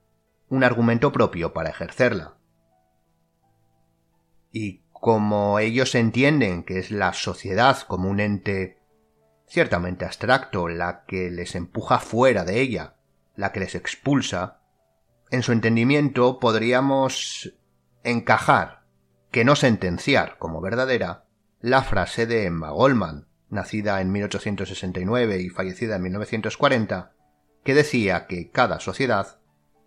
un 0.48 0.64
argumento 0.64 1.12
propio 1.12 1.52
para 1.52 1.70
ejercerla. 1.70 2.36
Y 4.50 4.82
como 4.92 5.58
ellos 5.58 5.94
entienden 5.94 6.62
que 6.62 6.78
es 6.78 6.90
la 6.90 7.12
sociedad 7.12 7.78
como 7.88 8.08
un 8.08 8.20
ente 8.20 8.78
ciertamente 9.46 10.04
abstracto 10.04 10.68
la 10.68 11.04
que 11.04 11.30
les 11.30 11.54
empuja 11.54 11.98
fuera 11.98 12.44
de 12.44 12.60
ella, 12.60 12.96
la 13.36 13.52
que 13.52 13.60
les 13.60 13.74
expulsa, 13.74 14.60
en 15.30 15.42
su 15.42 15.52
entendimiento 15.52 16.38
podríamos 16.38 17.54
encajar, 18.04 18.82
que 19.30 19.44
no 19.44 19.56
sentenciar 19.56 20.36
como 20.38 20.60
verdadera, 20.60 21.24
la 21.60 21.82
frase 21.82 22.26
de 22.26 22.44
Emma 22.44 22.70
Goldman, 22.70 23.28
nacida 23.48 24.00
en 24.00 24.12
1869 24.12 25.40
y 25.40 25.48
fallecida 25.48 25.96
en 25.96 26.02
1940, 26.02 27.12
que 27.64 27.74
decía 27.74 28.26
que 28.26 28.50
cada 28.50 28.80
sociedad 28.80 29.38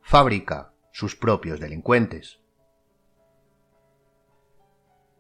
fabrica 0.01 0.73
sus 0.91 1.15
propios 1.15 1.60
delincuentes. 1.60 2.39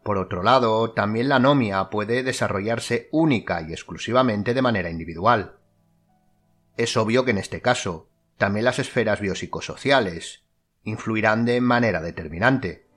Por 0.03 0.17
otro 0.17 0.43
lado, 0.43 0.91
también 0.91 1.29
la 1.29 1.37
anomia 1.37 1.89
puede 1.89 2.21
desarrollarse 2.21 3.09
única 3.11 3.61
y 3.67 3.73
exclusivamente 3.73 4.53
de 4.53 4.61
manera 4.61 4.89
individual. 4.89 5.57
Es 6.77 6.95
obvio 6.95 7.25
que 7.25 7.31
en 7.31 7.39
este 7.39 7.61
caso, 7.61 8.09
también 8.37 8.65
las 8.65 8.79
esferas 8.79 9.19
biopsicosociales 9.21 10.43
influirán 10.83 11.45
de 11.45 11.61
manera 11.61 12.01
determinante. 12.01 12.87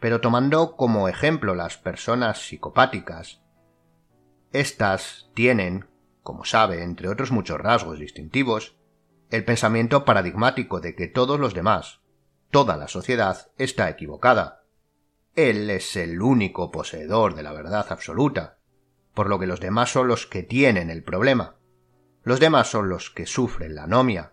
Pero 0.00 0.20
tomando 0.20 0.76
como 0.76 1.08
ejemplo 1.08 1.54
las 1.54 1.76
personas 1.76 2.46
psicopáticas, 2.46 3.42
estas 4.52 5.30
tienen, 5.34 5.86
como 6.22 6.44
sabe, 6.44 6.82
entre 6.82 7.08
otros 7.08 7.30
muchos 7.30 7.58
rasgos 7.58 7.98
distintivos, 7.98 8.76
el 9.30 9.44
pensamiento 9.44 10.04
paradigmático 10.04 10.80
de 10.80 10.94
que 10.94 11.08
todos 11.08 11.40
los 11.40 11.54
demás, 11.54 12.00
toda 12.50 12.76
la 12.76 12.88
sociedad, 12.88 13.50
está 13.56 13.88
equivocada, 13.88 14.62
él 15.34 15.70
es 15.70 15.96
el 15.96 16.20
único 16.20 16.70
poseedor 16.70 17.34
de 17.34 17.42
la 17.42 17.52
verdad 17.52 17.86
absoluta, 17.88 18.58
por 19.14 19.28
lo 19.28 19.38
que 19.38 19.46
los 19.46 19.60
demás 19.60 19.90
son 19.90 20.08
los 20.08 20.26
que 20.26 20.42
tienen 20.42 20.90
el 20.90 21.02
problema. 21.02 21.56
Los 22.22 22.38
demás 22.38 22.68
son 22.70 22.90
los 22.90 23.10
que 23.10 23.26
sufren 23.26 23.74
la 23.74 23.84
anomia. 23.84 24.31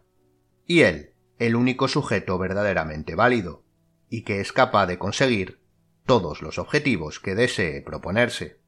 Y 0.69 0.84
él, 0.84 1.15
el 1.39 1.58
único 1.58 1.89
sujeto 1.89 2.38
verdaderamente 2.38 3.15
válido, 3.15 3.65
y 4.08 4.21
que 4.21 4.39
es 4.39 4.53
capaz 4.53 4.86
de 4.86 4.97
conseguir 4.97 5.60
todos 6.05 6.41
los 6.41 6.60
objetivos 6.60 7.19
que 7.19 7.36
desee 7.36 7.82
proponerse. 7.82 8.62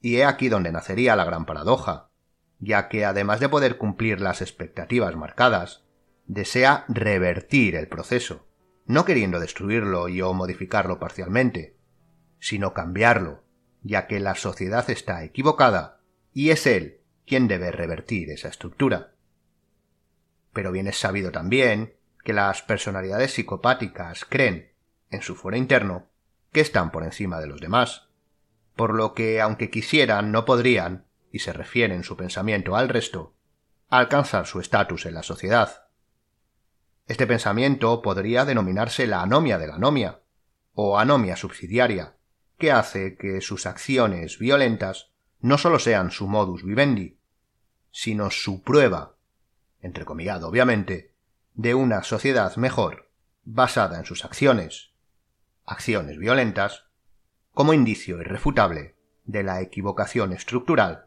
Y 0.00 0.16
he 0.16 0.24
aquí 0.24 0.48
donde 0.48 0.72
nacería 0.72 1.16
la 1.16 1.24
gran 1.24 1.44
paradoja, 1.44 2.08
ya 2.58 2.88
que 2.88 3.04
además 3.04 3.40
de 3.40 3.50
poder 3.50 3.76
cumplir 3.76 4.22
las 4.22 4.40
expectativas 4.40 5.14
marcadas, 5.16 5.84
desea 6.26 6.86
revertir 6.88 7.74
el 7.74 7.88
proceso 7.88 8.46
no 8.86 9.04
queriendo 9.04 9.40
destruirlo 9.40 10.08
y 10.08 10.20
o 10.20 10.32
modificarlo 10.34 10.98
parcialmente, 10.98 11.76
sino 12.38 12.74
cambiarlo, 12.74 13.44
ya 13.82 14.06
que 14.06 14.20
la 14.20 14.34
sociedad 14.34 14.88
está 14.90 15.24
equivocada 15.24 16.00
y 16.32 16.50
es 16.50 16.66
él 16.66 17.00
quien 17.26 17.48
debe 17.48 17.70
revertir 17.70 18.30
esa 18.30 18.48
estructura. 18.48 19.13
Pero 20.54 20.72
bien 20.72 20.86
es 20.86 20.98
sabido 20.98 21.30
también 21.30 21.96
que 22.22 22.32
las 22.32 22.62
personalidades 22.62 23.34
psicopáticas 23.34 24.24
creen, 24.24 24.72
en 25.10 25.20
su 25.20 25.34
fuero 25.34 25.58
interno, 25.58 26.06
que 26.52 26.62
están 26.62 26.90
por 26.90 27.04
encima 27.04 27.40
de 27.40 27.46
los 27.46 27.60
demás, 27.60 28.08
por 28.74 28.94
lo 28.94 29.12
que, 29.12 29.40
aunque 29.42 29.70
quisieran, 29.70 30.32
no 30.32 30.46
podrían, 30.46 31.06
y 31.30 31.40
se 31.40 31.52
refieren 31.52 32.04
su 32.04 32.16
pensamiento 32.16 32.76
al 32.76 32.88
resto, 32.88 33.34
alcanzar 33.88 34.46
su 34.46 34.60
estatus 34.60 35.04
en 35.04 35.14
la 35.14 35.22
sociedad. 35.22 35.88
Este 37.06 37.26
pensamiento 37.26 38.00
podría 38.00 38.44
denominarse 38.44 39.06
la 39.06 39.20
anomia 39.20 39.58
de 39.58 39.66
la 39.66 39.74
anomia, 39.74 40.20
o 40.72 40.98
anomia 40.98 41.36
subsidiaria, 41.36 42.16
que 42.58 42.72
hace 42.72 43.16
que 43.16 43.40
sus 43.40 43.66
acciones 43.66 44.38
violentas 44.38 45.10
no 45.40 45.58
sólo 45.58 45.78
sean 45.78 46.10
su 46.10 46.26
modus 46.26 46.64
vivendi, 46.64 47.18
sino 47.90 48.30
su 48.30 48.62
prueba, 48.62 49.13
entrecomillado 49.84 50.48
obviamente, 50.48 51.12
de 51.54 51.74
una 51.74 52.02
sociedad 52.02 52.56
mejor, 52.56 53.10
basada 53.44 53.98
en 53.98 54.04
sus 54.04 54.24
acciones, 54.24 54.92
acciones 55.66 56.18
violentas, 56.18 56.84
como 57.52 57.72
indicio 57.74 58.20
irrefutable 58.20 58.96
de 59.24 59.42
la 59.42 59.60
equivocación 59.60 60.32
estructural 60.32 61.06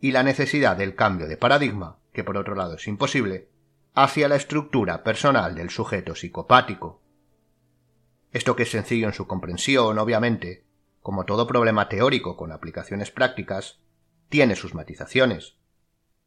y 0.00 0.12
la 0.12 0.22
necesidad 0.22 0.76
del 0.76 0.94
cambio 0.94 1.26
de 1.26 1.36
paradigma, 1.36 1.98
que 2.12 2.22
por 2.22 2.36
otro 2.36 2.54
lado 2.54 2.74
es 2.74 2.86
imposible, 2.86 3.48
hacia 3.94 4.28
la 4.28 4.36
estructura 4.36 5.02
personal 5.02 5.54
del 5.54 5.70
sujeto 5.70 6.14
psicopático. 6.14 7.02
Esto 8.32 8.54
que 8.54 8.62
es 8.62 8.70
sencillo 8.70 9.08
en 9.08 9.12
su 9.12 9.26
comprensión, 9.26 9.98
obviamente, 9.98 10.64
como 11.00 11.24
todo 11.24 11.46
problema 11.46 11.88
teórico 11.88 12.36
con 12.36 12.52
aplicaciones 12.52 13.10
prácticas, 13.10 13.80
tiene 14.28 14.54
sus 14.54 14.74
matizaciones, 14.74 15.56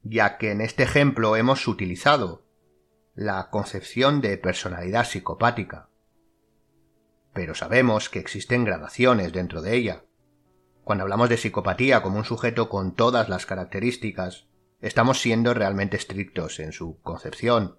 ya 0.03 0.37
que 0.37 0.51
en 0.51 0.61
este 0.61 0.83
ejemplo 0.83 1.35
hemos 1.35 1.67
utilizado 1.67 2.45
la 3.15 3.49
concepción 3.49 4.21
de 4.21 4.37
personalidad 4.37 5.05
psicopática. 5.05 5.89
Pero 7.33 7.55
sabemos 7.55 8.09
que 8.09 8.19
existen 8.19 8.65
gradaciones 8.65 9.33
dentro 9.33 9.61
de 9.61 9.75
ella. 9.75 10.03
Cuando 10.83 11.03
hablamos 11.03 11.29
de 11.29 11.37
psicopatía 11.37 12.01
como 12.01 12.17
un 12.17 12.25
sujeto 12.25 12.69
con 12.69 12.93
todas 12.93 13.29
las 13.29 13.45
características, 13.45 14.47
estamos 14.81 15.21
siendo 15.21 15.53
realmente 15.53 15.95
estrictos 15.95 16.59
en 16.59 16.73
su 16.73 16.99
concepción, 17.01 17.77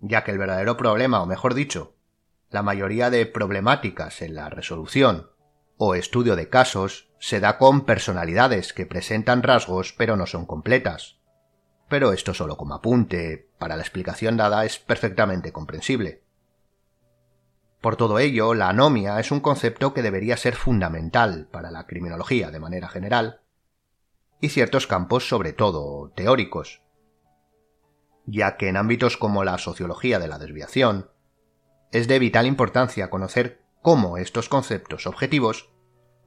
ya 0.00 0.24
que 0.24 0.30
el 0.30 0.38
verdadero 0.38 0.76
problema, 0.76 1.22
o 1.22 1.26
mejor 1.26 1.54
dicho, 1.54 1.96
la 2.50 2.62
mayoría 2.62 3.10
de 3.10 3.26
problemáticas 3.26 4.22
en 4.22 4.34
la 4.34 4.48
resolución 4.48 5.30
o 5.76 5.94
estudio 5.94 6.36
de 6.36 6.48
casos 6.48 7.10
se 7.18 7.40
da 7.40 7.58
con 7.58 7.84
personalidades 7.84 8.72
que 8.72 8.86
presentan 8.86 9.42
rasgos 9.42 9.92
pero 9.92 10.16
no 10.16 10.26
son 10.26 10.46
completas. 10.46 11.18
Pero 11.88 12.12
esto 12.12 12.34
solo 12.34 12.56
como 12.56 12.74
apunte, 12.74 13.48
para 13.58 13.76
la 13.76 13.82
explicación 13.82 14.36
dada 14.36 14.64
es 14.64 14.78
perfectamente 14.78 15.52
comprensible. 15.52 16.22
Por 17.80 17.96
todo 17.96 18.18
ello, 18.18 18.54
la 18.54 18.68
anomia 18.68 19.20
es 19.20 19.30
un 19.30 19.40
concepto 19.40 19.94
que 19.94 20.02
debería 20.02 20.36
ser 20.36 20.56
fundamental 20.56 21.46
para 21.50 21.70
la 21.70 21.86
criminología 21.86 22.50
de 22.50 22.58
manera 22.58 22.88
general, 22.88 23.42
y 24.40 24.48
ciertos 24.48 24.86
campos 24.86 25.28
sobre 25.28 25.52
todo 25.52 26.10
teóricos, 26.10 26.82
ya 28.26 28.56
que 28.56 28.68
en 28.68 28.76
ámbitos 28.76 29.16
como 29.16 29.44
la 29.44 29.58
sociología 29.58 30.18
de 30.18 30.28
la 30.28 30.38
desviación, 30.38 31.10
es 31.92 32.08
de 32.08 32.18
vital 32.18 32.46
importancia 32.46 33.08
conocer 33.08 33.62
cómo 33.82 34.18
estos 34.18 34.48
conceptos 34.48 35.06
objetivos 35.06 35.70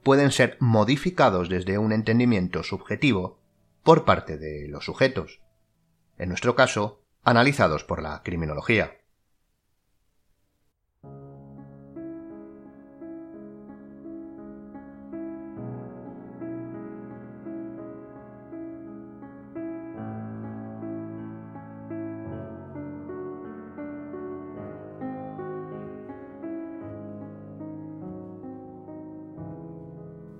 pueden 0.03 0.31
ser 0.31 0.55
modificados 0.59 1.49
desde 1.49 1.77
un 1.77 1.91
entendimiento 1.91 2.63
subjetivo 2.63 3.39
por 3.83 4.05
parte 4.05 4.37
de 4.37 4.67
los 4.69 4.85
sujetos, 4.85 5.41
en 6.19 6.27
nuestro 6.27 6.53
caso, 6.53 7.01
analizados 7.23 7.83
por 7.85 8.01
la 8.01 8.21
criminología. 8.23 8.97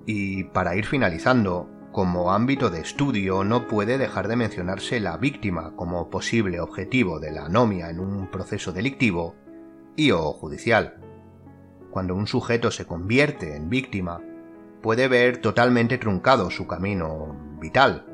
Y 0.06 0.44
para 0.46 0.76
ir 0.76 0.86
finalizando, 0.86 1.70
como 1.92 2.32
ámbito 2.32 2.70
de 2.70 2.82
estudio 2.82 3.44
no 3.44 3.68
puede 3.68 3.98
dejar 3.98 4.28
de 4.28 4.36
mencionarse 4.36 5.00
la 5.00 5.18
víctima 5.18 5.76
como 5.76 6.10
posible 6.10 6.60
objetivo 6.60 7.20
de 7.20 7.32
la 7.32 7.46
anomia 7.46 7.90
en 7.90 8.00
un 8.00 8.30
proceso 8.30 8.72
delictivo 8.72 9.36
y 9.96 10.12
o 10.12 10.32
judicial. 10.34 11.02
Cuando 11.90 12.14
un 12.14 12.28
sujeto 12.28 12.70
se 12.70 12.86
convierte 12.86 13.56
en 13.56 13.70
víctima, 13.70 14.22
puede 14.82 15.08
ver 15.08 15.42
totalmente 15.42 15.98
truncado 15.98 16.52
su 16.52 16.68
camino 16.68 17.36
vital, 17.60 18.06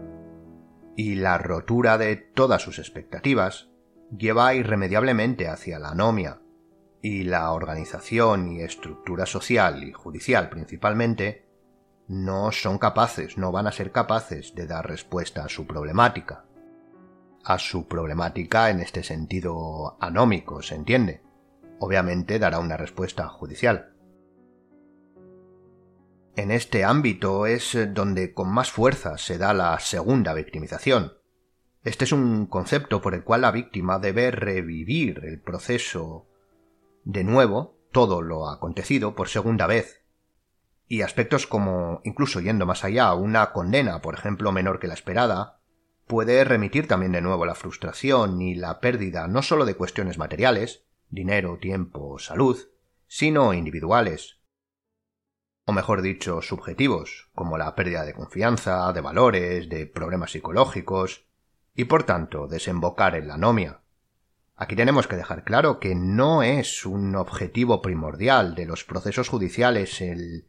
y 0.96 1.16
la 1.16 1.38
rotura 1.38 1.98
de 1.98 2.16
todas 2.16 2.62
sus 2.62 2.80
expectativas 2.80 3.70
lleva 4.18 4.56
irremediablemente 4.56 5.50
hacia 5.50 5.80
la 5.80 5.90
anomia, 5.90 6.40
y 7.02 7.24
la 7.24 7.52
organización 7.52 8.48
y 8.48 8.62
estructura 8.62 9.26
social 9.26 9.84
y 9.84 9.92
judicial 9.92 10.50
principalmente 10.50 11.45
no 12.08 12.52
son 12.52 12.78
capaces, 12.78 13.38
no 13.38 13.52
van 13.52 13.68
a 13.68 13.72
ser 13.72 13.92
capaces 13.92 14.54
de 14.56 14.68
dar 14.68 14.88
respuesta 14.88 15.44
a 15.44 15.50
su 15.50 15.66
problemática. 15.66 16.46
A 17.44 17.60
su 17.60 17.88
problemática 17.88 18.70
en 18.70 18.80
este 18.80 19.04
sentido 19.04 19.98
anómico, 20.00 20.62
se 20.62 20.76
entiende. 20.76 21.22
Obviamente 21.80 22.40
dará 22.40 22.60
una 22.60 22.78
respuesta 22.78 23.28
judicial. 23.28 23.94
En 26.36 26.52
este 26.52 26.84
ámbito 26.84 27.46
es 27.46 27.78
donde 27.94 28.34
con 28.34 28.50
más 28.50 28.72
fuerza 28.72 29.18
se 29.18 29.38
da 29.38 29.54
la 29.54 29.80
segunda 29.80 30.34
victimización. 30.34 31.14
Este 31.84 32.04
es 32.04 32.12
un 32.12 32.48
concepto 32.48 33.02
por 33.02 33.14
el 33.14 33.24
cual 33.24 33.42
la 33.42 33.52
víctima 33.52 34.00
debe 34.00 34.32
revivir 34.32 35.24
el 35.24 35.40
proceso 35.40 36.28
de 37.04 37.24
nuevo, 37.24 37.78
todo 37.92 38.22
lo 38.22 38.50
acontecido 38.50 39.16
por 39.16 39.30
segunda 39.30 39.68
vez, 39.68 40.05
y 40.88 41.02
aspectos 41.02 41.48
como, 41.48 42.02
incluso 42.04 42.40
yendo 42.40 42.66
más 42.66 42.84
allá, 42.84 43.14
una 43.14 43.52
condena, 43.52 44.02
por 44.02 44.14
ejemplo, 44.14 44.52
menor 44.52 44.80
que 44.80 44.88
la 44.88 44.94
esperada, 44.94 45.60
puede 46.06 46.44
remitir 46.44 46.88
también 46.88 47.12
de 47.12 47.22
nuevo 47.22 47.46
la 47.46 47.56
frustración 47.56 48.42
y 48.42 48.56
la 48.56 48.80
pérdida 48.80 49.28
no 49.28 49.42
sólo 49.42 49.66
de 49.66 49.76
cuestiones 49.76 50.18
materiales, 50.18 50.86
dinero, 51.10 51.58
tiempo, 51.60 52.20
salud, 52.20 52.58
sino 53.08 53.54
individuales, 53.54 54.40
o 55.66 55.74
mejor 55.74 56.04
dicho, 56.04 56.44
subjetivos, 56.44 57.32
como 57.34 57.58
la 57.58 57.74
pérdida 57.74 58.06
de 58.06 58.14
confianza, 58.14 58.94
de 58.94 59.02
valores, 59.02 59.68
de 59.68 59.88
problemas 59.88 60.32
psicológicos, 60.32 61.26
y 61.74 61.86
por 61.86 62.04
tanto 62.04 62.48
desembocar 62.48 63.16
en 63.16 63.28
la 63.28 63.34
anomia. 63.34 63.82
Aquí 64.56 64.76
tenemos 64.76 65.08
que 65.08 65.18
dejar 65.18 65.44
claro 65.44 65.80
que 65.80 65.96
no 65.96 66.44
es 66.44 66.86
un 66.86 67.16
objetivo 67.16 67.82
primordial 67.82 68.56
de 68.56 68.66
los 68.66 68.86
procesos 68.86 69.28
judiciales 69.28 70.00
el 70.02 70.48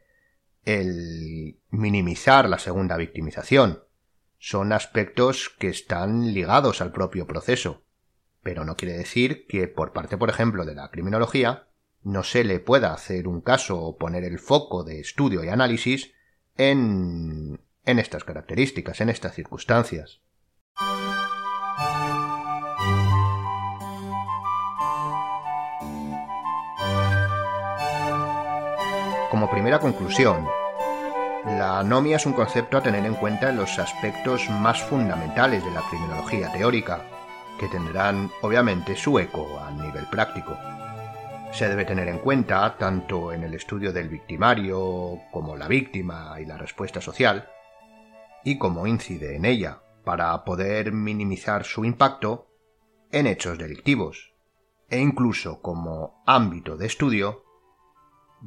el 0.66 1.58
minimizar 1.70 2.48
la 2.48 2.58
segunda 2.58 2.96
victimización. 2.98 3.84
Son 4.38 4.72
aspectos 4.72 5.48
que 5.58 5.68
están 5.68 6.34
ligados 6.34 6.82
al 6.82 6.92
propio 6.92 7.26
proceso, 7.26 7.84
pero 8.42 8.64
no 8.64 8.76
quiere 8.76 8.98
decir 8.98 9.46
que 9.46 9.68
por 9.68 9.92
parte, 9.92 10.18
por 10.18 10.28
ejemplo, 10.28 10.66
de 10.66 10.74
la 10.74 10.90
criminología, 10.90 11.68
no 12.02 12.22
se 12.22 12.44
le 12.44 12.60
pueda 12.60 12.92
hacer 12.92 13.26
un 13.26 13.40
caso 13.40 13.80
o 13.80 13.96
poner 13.96 14.24
el 14.24 14.38
foco 14.38 14.84
de 14.84 15.00
estudio 15.00 15.42
y 15.42 15.48
análisis 15.48 16.12
en, 16.56 17.60
en 17.84 17.98
estas 17.98 18.24
características, 18.24 19.00
en 19.00 19.08
estas 19.08 19.34
circunstancias. 19.34 20.20
Como 29.30 29.50
primera 29.50 29.80
conclusión, 29.80 30.46
la 31.44 31.80
anomia 31.80 32.16
es 32.16 32.26
un 32.26 32.32
concepto 32.32 32.76
a 32.76 32.82
tener 32.82 33.04
en 33.04 33.14
cuenta 33.14 33.50
en 33.50 33.56
los 33.56 33.76
aspectos 33.80 34.48
más 34.50 34.80
fundamentales 34.82 35.64
de 35.64 35.70
la 35.72 35.82
criminología 35.82 36.52
teórica, 36.52 37.02
que 37.58 37.66
tendrán 37.66 38.30
obviamente 38.42 38.94
su 38.94 39.18
eco 39.18 39.58
a 39.58 39.72
nivel 39.72 40.06
práctico. 40.06 40.56
Se 41.52 41.68
debe 41.68 41.84
tener 41.84 42.06
en 42.06 42.18
cuenta 42.18 42.76
tanto 42.78 43.32
en 43.32 43.42
el 43.42 43.54
estudio 43.54 43.92
del 43.92 44.08
victimario 44.08 45.18
como 45.32 45.56
la 45.56 45.66
víctima 45.66 46.36
y 46.40 46.46
la 46.46 46.56
respuesta 46.56 47.00
social, 47.00 47.48
y 48.44 48.58
cómo 48.58 48.86
incide 48.86 49.34
en 49.34 49.44
ella, 49.44 49.80
para 50.04 50.44
poder 50.44 50.92
minimizar 50.92 51.64
su 51.64 51.84
impacto 51.84 52.46
en 53.10 53.26
hechos 53.26 53.58
delictivos, 53.58 54.34
e 54.88 54.98
incluso 54.98 55.60
como 55.60 56.22
ámbito 56.26 56.76
de 56.76 56.86
estudio 56.86 57.45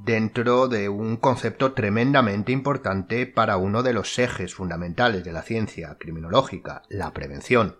dentro 0.04 0.68
de 0.68 0.88
un 0.88 1.18
concepto 1.18 1.74
tremendamente 1.74 2.52
importante 2.52 3.26
para 3.28 3.58
uno 3.58 3.84
de 3.84 3.94
los 3.94 4.18
ejes 4.18 4.56
fundamentales 4.56 5.24
de 5.24 5.34
la 5.34 5.42
ciencia 5.42 5.98
criminológica, 6.00 6.84
la 6.90 7.14
prevención, 7.14 7.80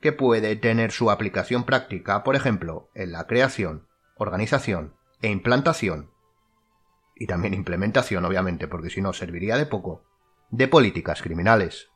que 0.00 0.12
puede 0.12 0.56
tener 0.56 0.92
su 0.92 1.10
aplicación 1.10 1.64
práctica, 1.64 2.24
por 2.24 2.36
ejemplo, 2.36 2.90
en 2.94 3.12
la 3.12 3.26
creación, 3.26 3.86
organización 4.16 4.94
e 5.20 5.28
implantación, 5.28 6.10
y 7.14 7.26
también 7.26 7.52
implementación, 7.52 8.24
obviamente, 8.24 8.68
porque 8.68 8.90
si 8.90 9.02
no 9.02 9.12
serviría 9.12 9.56
de 9.56 9.66
poco, 9.66 10.04
de 10.50 10.68
políticas 10.68 11.20
criminales. 11.20 11.90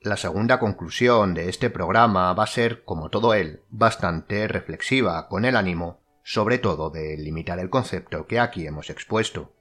La 0.00 0.16
segunda 0.16 0.58
conclusión 0.58 1.34
de 1.34 1.48
este 1.50 1.70
programa 1.70 2.32
va 2.32 2.44
a 2.44 2.48
ser, 2.48 2.84
como 2.84 3.10
todo 3.10 3.34
él, 3.34 3.62
bastante 3.70 4.48
reflexiva, 4.48 5.28
con 5.28 5.44
el 5.44 5.56
ánimo 5.56 6.05
sobre 6.28 6.58
todo 6.58 6.90
de 6.90 7.16
limitar 7.16 7.60
el 7.60 7.70
concepto 7.70 8.26
que 8.26 8.40
aquí 8.40 8.66
hemos 8.66 8.90
expuesto. 8.90 9.52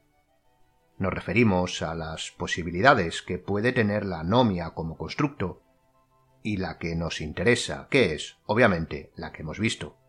Nos 0.98 1.14
referimos 1.14 1.84
a 1.84 1.94
las 1.94 2.32
posibilidades 2.32 3.22
que 3.22 3.38
puede 3.38 3.72
tener 3.72 4.04
la 4.04 4.22
anomia 4.22 4.72
como 4.72 4.98
constructo 4.98 5.62
y 6.42 6.58
la 6.58 6.80
que 6.80 6.96
nos 6.96 7.22
interesa, 7.22 7.88
que 7.92 8.16
es, 8.16 8.38
obviamente, 8.48 9.12
la 9.16 9.32
que 9.32 9.44
hemos 9.44 9.60
visto. 9.60 10.00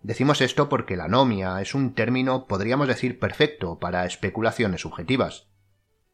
Decimos 0.00 0.40
esto 0.40 0.68
porque 0.68 0.96
la 0.96 1.06
anomia 1.06 1.60
es 1.60 1.74
un 1.74 1.92
término, 1.92 2.46
podríamos 2.46 2.86
decir, 2.86 3.18
perfecto 3.18 3.80
para 3.80 4.06
especulaciones 4.06 4.82
subjetivas, 4.82 5.48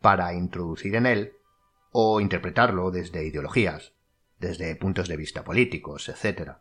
para 0.01 0.33
introducir 0.33 0.95
en 0.95 1.05
él 1.05 1.33
o 1.93 2.23
interpretarlo 2.23 2.91
desde 2.91 3.27
ideologías, 3.27 3.93
desde 4.39 4.75
puntos 4.75 5.07
de 5.07 5.19
vista 5.19 5.45
políticos, 5.45 6.09
etc. 6.09 6.53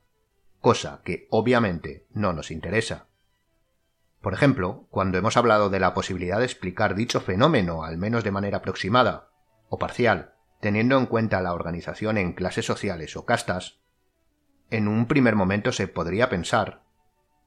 Cosa 0.65 1.01
que 1.03 1.27
obviamente 1.29 2.07
no 2.11 2.33
nos 2.33 2.49
interesa. 2.49 3.05
Por 4.19 4.33
ejemplo, 4.33 4.87
cuando 4.89 5.19
hemos 5.19 5.37
hablado 5.37 5.69
de 5.69 5.79
la 5.79 5.93
posibilidad 5.93 6.39
de 6.39 6.45
explicar 6.45 6.95
dicho 6.95 7.21
fenómeno, 7.21 7.83
al 7.83 7.99
menos 7.99 8.23
de 8.23 8.31
manera 8.31 8.57
aproximada 8.57 9.29
o 9.69 9.77
parcial, 9.77 10.33
teniendo 10.61 10.97
en 10.97 11.05
cuenta 11.05 11.43
la 11.43 11.53
organización 11.53 12.17
en 12.17 12.33
clases 12.33 12.65
sociales 12.65 13.15
o 13.15 13.25
castas, 13.25 13.77
en 14.71 14.87
un 14.87 15.05
primer 15.05 15.35
momento 15.35 15.71
se 15.71 15.87
podría 15.87 16.29
pensar 16.29 16.81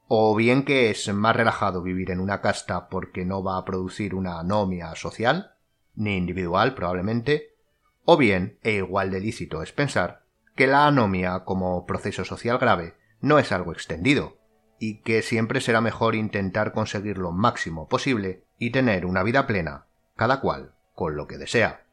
o 0.07 0.37
bien 0.37 0.65
que 0.65 0.89
es 0.89 1.13
más 1.13 1.35
relajado 1.35 1.83
vivir 1.83 2.13
en 2.13 2.21
una 2.21 2.41
casta 2.41 2.89
porque 2.89 3.25
no 3.25 3.43
va 3.43 3.59
a 3.59 3.65
producir 3.65 4.15
una 4.15 4.39
anomia 4.39 4.95
social, 4.95 5.57
ni 5.97 6.17
individual 6.17 6.77
probablemente, 6.77 7.57
o 8.05 8.17
bien, 8.17 8.61
e 8.63 8.75
igual 8.75 9.11
de 9.11 9.19
lícito 9.19 9.61
es 9.65 9.73
pensar, 9.73 10.23
que 10.55 10.69
la 10.69 10.87
anomia 10.87 11.41
como 11.45 11.85
proceso 11.85 12.25
social 12.25 12.59
grave 12.59 12.98
no 13.21 13.39
es 13.39 13.53
algo 13.53 13.73
extendido, 13.73 14.39
y 14.79 15.01
que 15.03 15.23
siempre 15.23 15.61
será 15.61 15.81
mejor 15.81 16.15
intentar 16.15 16.73
conseguir 16.73 17.19
lo 17.19 17.33
máximo 17.33 17.89
posible 17.89 18.45
y 18.59 18.71
tener 18.71 19.07
una 19.07 19.23
vida 19.23 19.47
plena, 19.47 19.87
cada 20.17 20.41
cual 20.41 20.75
con 20.95 21.17
lo 21.17 21.27
que 21.27 21.39
desea. 21.39 21.85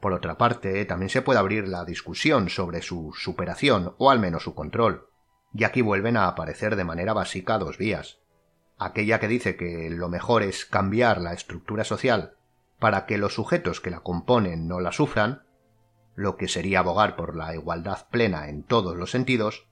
Por 0.00 0.12
otra 0.12 0.38
parte, 0.38 0.84
también 0.84 1.10
se 1.10 1.22
puede 1.22 1.40
abrir 1.40 1.66
la 1.66 1.84
discusión 1.84 2.48
sobre 2.50 2.82
su 2.82 3.12
superación 3.16 3.94
o 3.98 4.10
al 4.10 4.20
menos 4.20 4.44
su 4.44 4.54
control, 4.54 5.08
y 5.52 5.64
aquí 5.64 5.82
vuelven 5.82 6.16
a 6.16 6.28
aparecer 6.28 6.76
de 6.76 6.84
manera 6.84 7.12
básica 7.12 7.58
dos 7.58 7.78
vías. 7.78 8.20
Aquella 8.78 9.18
que 9.18 9.26
dice 9.26 9.56
que 9.56 9.90
lo 9.90 10.08
mejor 10.08 10.42
es 10.44 10.64
cambiar 10.64 11.20
la 11.20 11.32
estructura 11.32 11.82
social 11.82 12.36
para 12.78 13.06
que 13.06 13.18
los 13.18 13.34
sujetos 13.34 13.80
que 13.80 13.90
la 13.90 14.00
componen 14.00 14.68
no 14.68 14.78
la 14.78 14.92
sufran, 14.92 15.42
lo 16.18 16.36
que 16.36 16.48
sería 16.48 16.80
abogar 16.80 17.14
por 17.14 17.36
la 17.36 17.54
igualdad 17.54 18.08
plena 18.10 18.48
en 18.48 18.64
todos 18.64 18.96
los 18.96 19.12
sentidos, 19.12 19.68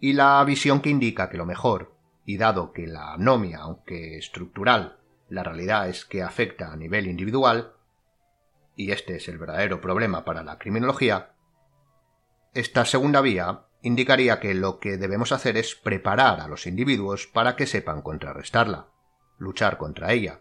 y 0.00 0.12
la 0.12 0.42
visión 0.42 0.80
que 0.80 0.90
indica 0.90 1.30
que 1.30 1.36
lo 1.36 1.46
mejor, 1.46 1.94
y 2.26 2.36
dado 2.36 2.72
que 2.72 2.88
la 2.88 3.12
anomia, 3.12 3.60
aunque 3.60 4.18
estructural, 4.18 4.98
la 5.28 5.44
realidad 5.44 5.88
es 5.88 6.04
que 6.04 6.24
afecta 6.24 6.72
a 6.72 6.76
nivel 6.76 7.06
individual, 7.06 7.74
y 8.74 8.90
este 8.90 9.14
es 9.14 9.28
el 9.28 9.38
verdadero 9.38 9.80
problema 9.80 10.24
para 10.24 10.42
la 10.42 10.58
criminología, 10.58 11.36
esta 12.54 12.84
segunda 12.84 13.20
vía 13.20 13.66
indicaría 13.80 14.40
que 14.40 14.54
lo 14.54 14.80
que 14.80 14.96
debemos 14.96 15.30
hacer 15.30 15.56
es 15.56 15.76
preparar 15.76 16.40
a 16.40 16.48
los 16.48 16.66
individuos 16.66 17.28
para 17.28 17.54
que 17.54 17.66
sepan 17.66 18.02
contrarrestarla, 18.02 18.88
luchar 19.38 19.78
contra 19.78 20.12
ella, 20.12 20.40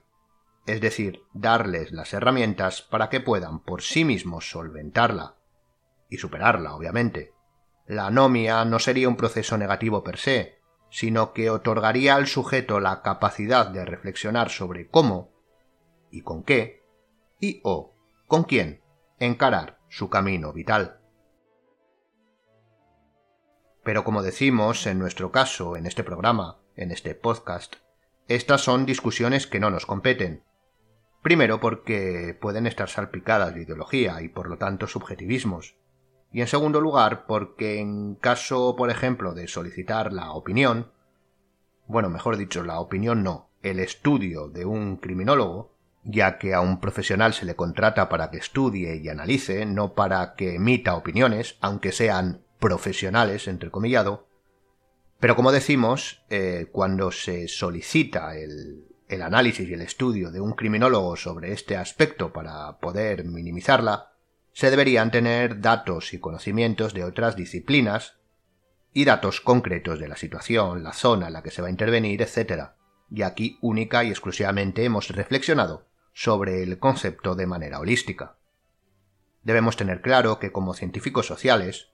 es 0.68 0.82
decir, 0.82 1.24
darles 1.34 1.92
las 1.92 2.14
herramientas 2.14 2.82
para 2.82 3.10
que 3.10 3.22
puedan 3.22 3.62
por 3.62 3.82
sí 3.82 4.06
mismos 4.06 4.50
solventarla 4.50 5.36
y 6.10 6.18
superarla, 6.18 6.76
obviamente. 6.76 7.34
La 7.86 8.08
anomia 8.08 8.64
no 8.66 8.80
sería 8.80 9.08
un 9.08 9.16
proceso 9.16 9.58
negativo 9.58 10.04
per 10.04 10.18
se, 10.18 10.60
sino 10.90 11.34
que 11.34 11.50
otorgaría 11.50 12.16
al 12.16 12.28
sujeto 12.28 12.80
la 12.82 13.02
capacidad 13.02 13.68
de 13.68 13.86
reflexionar 13.86 14.50
sobre 14.50 14.90
cómo 14.90 15.32
y 16.12 16.22
con 16.22 16.44
qué 16.44 16.84
y 17.40 17.62
o 17.64 17.96
con 18.28 18.44
quién 18.44 18.82
encarar 19.20 19.80
su 19.88 20.10
camino 20.10 20.52
vital. 20.52 21.00
Pero 23.84 24.04
como 24.04 24.22
decimos 24.22 24.86
en 24.86 25.00
nuestro 25.00 25.32
caso, 25.32 25.78
en 25.78 25.86
este 25.86 26.04
programa, 26.04 26.60
en 26.76 26.92
este 26.92 27.16
podcast, 27.16 27.78
estas 28.28 28.60
son 28.60 28.86
discusiones 28.86 29.48
que 29.48 29.62
no 29.62 29.70
nos 29.70 29.86
competen. 29.86 30.44
Primero 31.22 31.60
porque 31.60 32.38
pueden 32.40 32.68
estar 32.68 32.90
salpicadas 32.90 33.54
de 33.54 33.64
ideología 33.64 34.22
y 34.22 34.30
por 34.30 34.50
lo 34.50 34.58
tanto 34.58 34.88
subjetivismos. 34.88 35.76
Y 36.32 36.42
en 36.42 36.48
segundo 36.48 36.82
lugar 36.82 37.26
porque 37.26 37.80
en 37.80 38.16
caso, 38.16 38.76
por 38.76 38.90
ejemplo, 38.90 39.34
de 39.34 39.48
solicitar 39.48 40.14
la 40.14 40.32
opinión, 40.32 40.92
bueno, 41.88 42.10
mejor 42.10 42.38
dicho, 42.38 42.64
la 42.64 42.80
opinión 42.80 43.24
no, 43.24 43.50
el 43.62 43.80
estudio 43.80 44.48
de 44.48 44.66
un 44.66 44.98
criminólogo, 44.98 45.74
ya 46.04 46.38
que 46.38 46.54
a 46.54 46.62
un 46.62 46.80
profesional 46.80 47.34
se 47.34 47.46
le 47.46 47.56
contrata 47.56 48.10
para 48.10 48.30
que 48.30 48.38
estudie 48.38 48.98
y 48.98 49.10
analice, 49.10 49.66
no 49.66 49.94
para 49.94 50.36
que 50.36 50.56
emita 50.56 50.96
opiniones, 50.96 51.58
aunque 51.60 51.92
sean 51.92 52.42
profesionales, 52.60 53.48
entrecomillado, 53.48 54.28
pero 55.20 55.36
como 55.36 55.52
decimos, 55.52 56.24
eh, 56.30 56.68
cuando 56.72 57.12
se 57.12 57.48
solicita 57.48 58.38
el, 58.38 58.86
el 59.08 59.22
análisis 59.22 59.68
y 59.70 59.74
el 59.74 59.82
estudio 59.82 60.32
de 60.32 60.42
un 60.42 60.54
criminólogo 60.54 61.16
sobre 61.16 61.54
este 61.54 61.78
aspecto 61.78 62.34
para 62.34 62.78
poder 62.80 63.24
minimizarla, 63.26 64.12
se 64.54 64.70
deberían 64.70 65.12
tener 65.12 65.62
datos 65.62 66.14
y 66.14 66.20
conocimientos 66.20 66.94
de 66.94 67.04
otras 67.04 67.36
disciplinas 67.36 68.18
y 68.94 69.06
datos 69.06 69.42
concretos 69.42 70.00
de 70.00 70.08
la 70.08 70.18
situación, 70.18 70.84
la 70.84 70.94
zona 70.94 71.28
en 71.28 71.34
la 71.34 71.44
que 71.44 71.52
se 71.52 71.62
va 71.62 71.68
a 71.68 71.72
intervenir, 71.72 72.22
etc. 72.22 72.72
Y 73.10 73.22
aquí 73.22 73.60
única 73.62 74.04
y 74.04 74.10
exclusivamente 74.10 74.84
hemos 74.84 75.10
reflexionado 75.10 75.88
sobre 76.14 76.64
el 76.64 76.80
concepto 76.80 77.36
de 77.36 77.46
manera 77.46 77.80
holística. 77.80 78.38
Debemos 79.44 79.78
tener 79.78 80.02
claro 80.02 80.40
que 80.40 80.52
como 80.52 80.74
científicos 80.74 81.28
sociales 81.28 81.92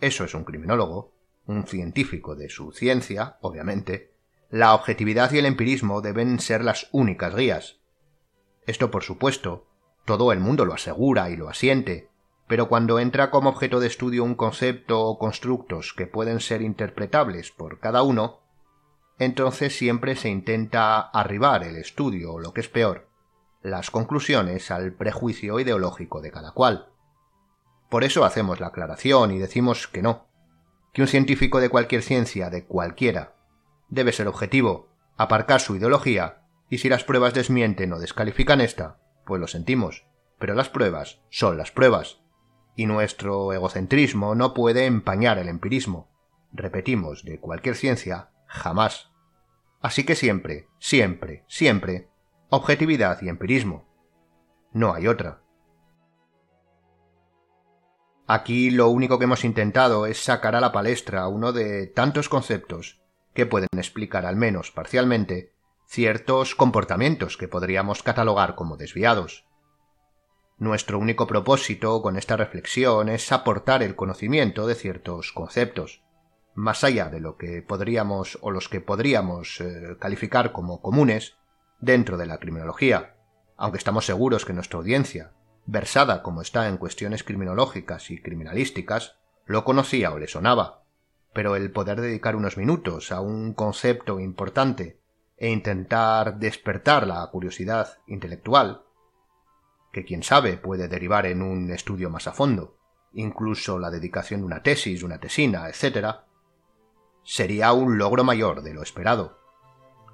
eso 0.00 0.24
es 0.24 0.34
un 0.34 0.44
criminólogo, 0.44 1.14
un 1.46 1.66
científico 1.66 2.34
de 2.34 2.48
su 2.48 2.72
ciencia, 2.72 3.38
obviamente, 3.42 4.14
la 4.50 4.74
objetividad 4.74 5.30
y 5.32 5.38
el 5.38 5.46
empirismo 5.46 6.00
deben 6.00 6.40
ser 6.40 6.64
las 6.64 6.88
únicas 6.90 7.36
guías. 7.36 7.78
Esto, 8.66 8.90
por 8.90 9.04
supuesto, 9.04 9.68
todo 10.04 10.32
el 10.32 10.40
mundo 10.40 10.64
lo 10.64 10.74
asegura 10.74 11.30
y 11.30 11.36
lo 11.36 11.48
asiente, 11.48 12.10
pero 12.48 12.68
cuando 12.68 12.98
entra 12.98 13.30
como 13.30 13.50
objeto 13.50 13.78
de 13.78 13.86
estudio 13.86 14.24
un 14.24 14.34
concepto 14.34 15.02
o 15.02 15.18
constructos 15.18 15.94
que 15.96 16.08
pueden 16.08 16.40
ser 16.40 16.62
interpretables 16.62 17.52
por 17.52 17.78
cada 17.78 18.02
uno, 18.02 18.40
entonces 19.20 19.76
siempre 19.76 20.16
se 20.16 20.30
intenta 20.30 20.98
arribar 20.98 21.62
el 21.62 21.76
estudio, 21.76 22.32
o 22.32 22.40
lo 22.40 22.52
que 22.52 22.62
es 22.62 22.68
peor, 22.68 23.08
las 23.62 23.92
conclusiones 23.92 24.72
al 24.72 24.94
prejuicio 24.94 25.60
ideológico 25.60 26.20
de 26.20 26.32
cada 26.32 26.50
cual. 26.50 26.88
Por 27.88 28.02
eso 28.02 28.24
hacemos 28.24 28.58
la 28.58 28.68
aclaración 28.68 29.30
y 29.30 29.38
decimos 29.38 29.86
que 29.86 30.02
no, 30.02 30.26
que 30.92 31.02
un 31.02 31.08
científico 31.08 31.60
de 31.60 31.68
cualquier 31.68 32.02
ciencia, 32.02 32.50
de 32.50 32.64
cualquiera, 32.64 33.36
debe 33.90 34.12
ser 34.12 34.28
objetivo, 34.28 34.88
aparcar 35.16 35.60
su 35.60 35.76
ideología, 35.76 36.42
y 36.70 36.78
si 36.78 36.88
las 36.88 37.04
pruebas 37.04 37.34
desmienten 37.34 37.92
o 37.92 37.98
descalifican 37.98 38.60
esta, 38.60 39.00
pues 39.26 39.40
lo 39.40 39.48
sentimos, 39.48 40.06
pero 40.38 40.54
las 40.54 40.70
pruebas 40.70 41.20
son 41.28 41.58
las 41.58 41.72
pruebas, 41.72 42.22
y 42.76 42.86
nuestro 42.86 43.52
egocentrismo 43.52 44.34
no 44.34 44.54
puede 44.54 44.86
empañar 44.86 45.38
el 45.38 45.48
empirismo. 45.48 46.08
Repetimos, 46.52 47.24
de 47.24 47.38
cualquier 47.38 47.76
ciencia, 47.76 48.30
jamás. 48.46 49.10
Así 49.80 50.04
que 50.04 50.14
siempre, 50.14 50.68
siempre, 50.78 51.44
siempre, 51.48 52.08
objetividad 52.48 53.20
y 53.22 53.28
empirismo. 53.28 53.88
No 54.72 54.94
hay 54.94 55.08
otra. 55.08 55.42
Aquí 58.26 58.70
lo 58.70 58.88
único 58.88 59.18
que 59.18 59.24
hemos 59.24 59.44
intentado 59.44 60.06
es 60.06 60.22
sacar 60.22 60.54
a 60.54 60.60
la 60.60 60.70
palestra 60.70 61.26
uno 61.26 61.52
de 61.52 61.88
tantos 61.88 62.28
conceptos 62.28 62.99
que 63.34 63.46
pueden 63.46 63.68
explicar 63.76 64.26
al 64.26 64.36
menos 64.36 64.70
parcialmente 64.70 65.52
ciertos 65.86 66.54
comportamientos 66.54 67.36
que 67.36 67.48
podríamos 67.48 68.02
catalogar 68.02 68.54
como 68.54 68.76
desviados. 68.76 69.46
Nuestro 70.58 70.98
único 70.98 71.26
propósito 71.26 72.02
con 72.02 72.16
esta 72.16 72.36
reflexión 72.36 73.08
es 73.08 73.32
aportar 73.32 73.82
el 73.82 73.96
conocimiento 73.96 74.66
de 74.66 74.74
ciertos 74.74 75.32
conceptos, 75.32 76.02
más 76.54 76.84
allá 76.84 77.08
de 77.08 77.20
lo 77.20 77.36
que 77.36 77.62
podríamos 77.62 78.38
o 78.42 78.50
los 78.50 78.68
que 78.68 78.80
podríamos 78.80 79.60
eh, 79.60 79.96
calificar 79.98 80.52
como 80.52 80.82
comunes 80.82 81.36
dentro 81.80 82.18
de 82.18 82.26
la 82.26 82.38
criminología, 82.38 83.16
aunque 83.56 83.78
estamos 83.78 84.06
seguros 84.06 84.44
que 84.44 84.52
nuestra 84.52 84.78
audiencia 84.78 85.32
versada 85.66 86.22
como 86.22 86.42
está 86.42 86.68
en 86.68 86.76
cuestiones 86.76 87.24
criminológicas 87.24 88.10
y 88.10 88.20
criminalísticas, 88.20 89.16
lo 89.46 89.64
conocía 89.64 90.12
o 90.12 90.18
le 90.18 90.26
sonaba, 90.26 90.84
pero 91.32 91.56
el 91.56 91.70
poder 91.70 92.00
dedicar 92.00 92.36
unos 92.36 92.56
minutos 92.56 93.12
a 93.12 93.20
un 93.20 93.54
concepto 93.54 94.20
importante 94.20 95.00
e 95.36 95.50
intentar 95.50 96.38
despertar 96.38 97.06
la 97.06 97.26
curiosidad 97.30 97.98
intelectual, 98.06 98.84
que 99.92 100.04
quién 100.04 100.22
sabe 100.22 100.56
puede 100.56 100.88
derivar 100.88 101.26
en 101.26 101.42
un 101.42 101.70
estudio 101.70 102.10
más 102.10 102.26
a 102.26 102.32
fondo, 102.32 102.76
incluso 103.12 103.78
la 103.78 103.90
dedicación 103.90 104.40
de 104.40 104.46
una 104.46 104.62
tesis, 104.62 105.02
una 105.02 105.18
tesina, 105.18 105.68
etc., 105.68 106.16
sería 107.22 107.72
un 107.72 107.98
logro 107.98 108.24
mayor 108.24 108.62
de 108.62 108.74
lo 108.74 108.82
esperado. 108.82 109.38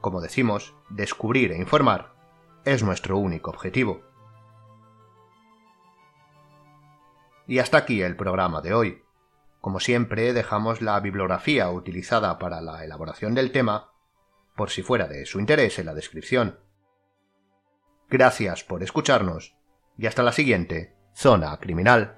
Como 0.01 0.21
decimos, 0.21 0.75
descubrir 0.91 1.53
e 1.53 1.59
informar 1.59 2.15
es 2.65 2.83
nuestro 2.83 3.19
único 3.19 3.51
objetivo. 3.51 4.03
Y 7.47 7.61
hasta 7.61 7.79
aquí 7.79 8.03
el 8.03 8.17
programa 8.17 8.61
de 8.61 8.75
hoy. 8.75 9.06
Como 9.67 9.81
siempre, 9.81 10.33
dejamos 10.33 10.81
la 10.81 11.01
bibliografía 11.01 11.69
utilizada 11.73 12.39
para 12.39 12.61
la 12.61 12.85
elaboración 12.85 13.35
del 13.35 13.51
tema, 13.51 13.91
por 14.55 14.71
si 14.71 14.85
fuera 14.85 15.09
de 15.09 15.27
su 15.27 15.41
interés, 15.41 15.81
en 15.81 15.87
la 15.87 15.93
descripción. 15.93 16.61
Gracias 18.09 18.63
por 18.63 18.85
escucharnos 18.85 19.57
y 19.99 20.07
hasta 20.07 20.23
la 20.23 20.31
siguiente 20.31 20.95
Zona 21.17 21.59
Criminal. 21.59 22.15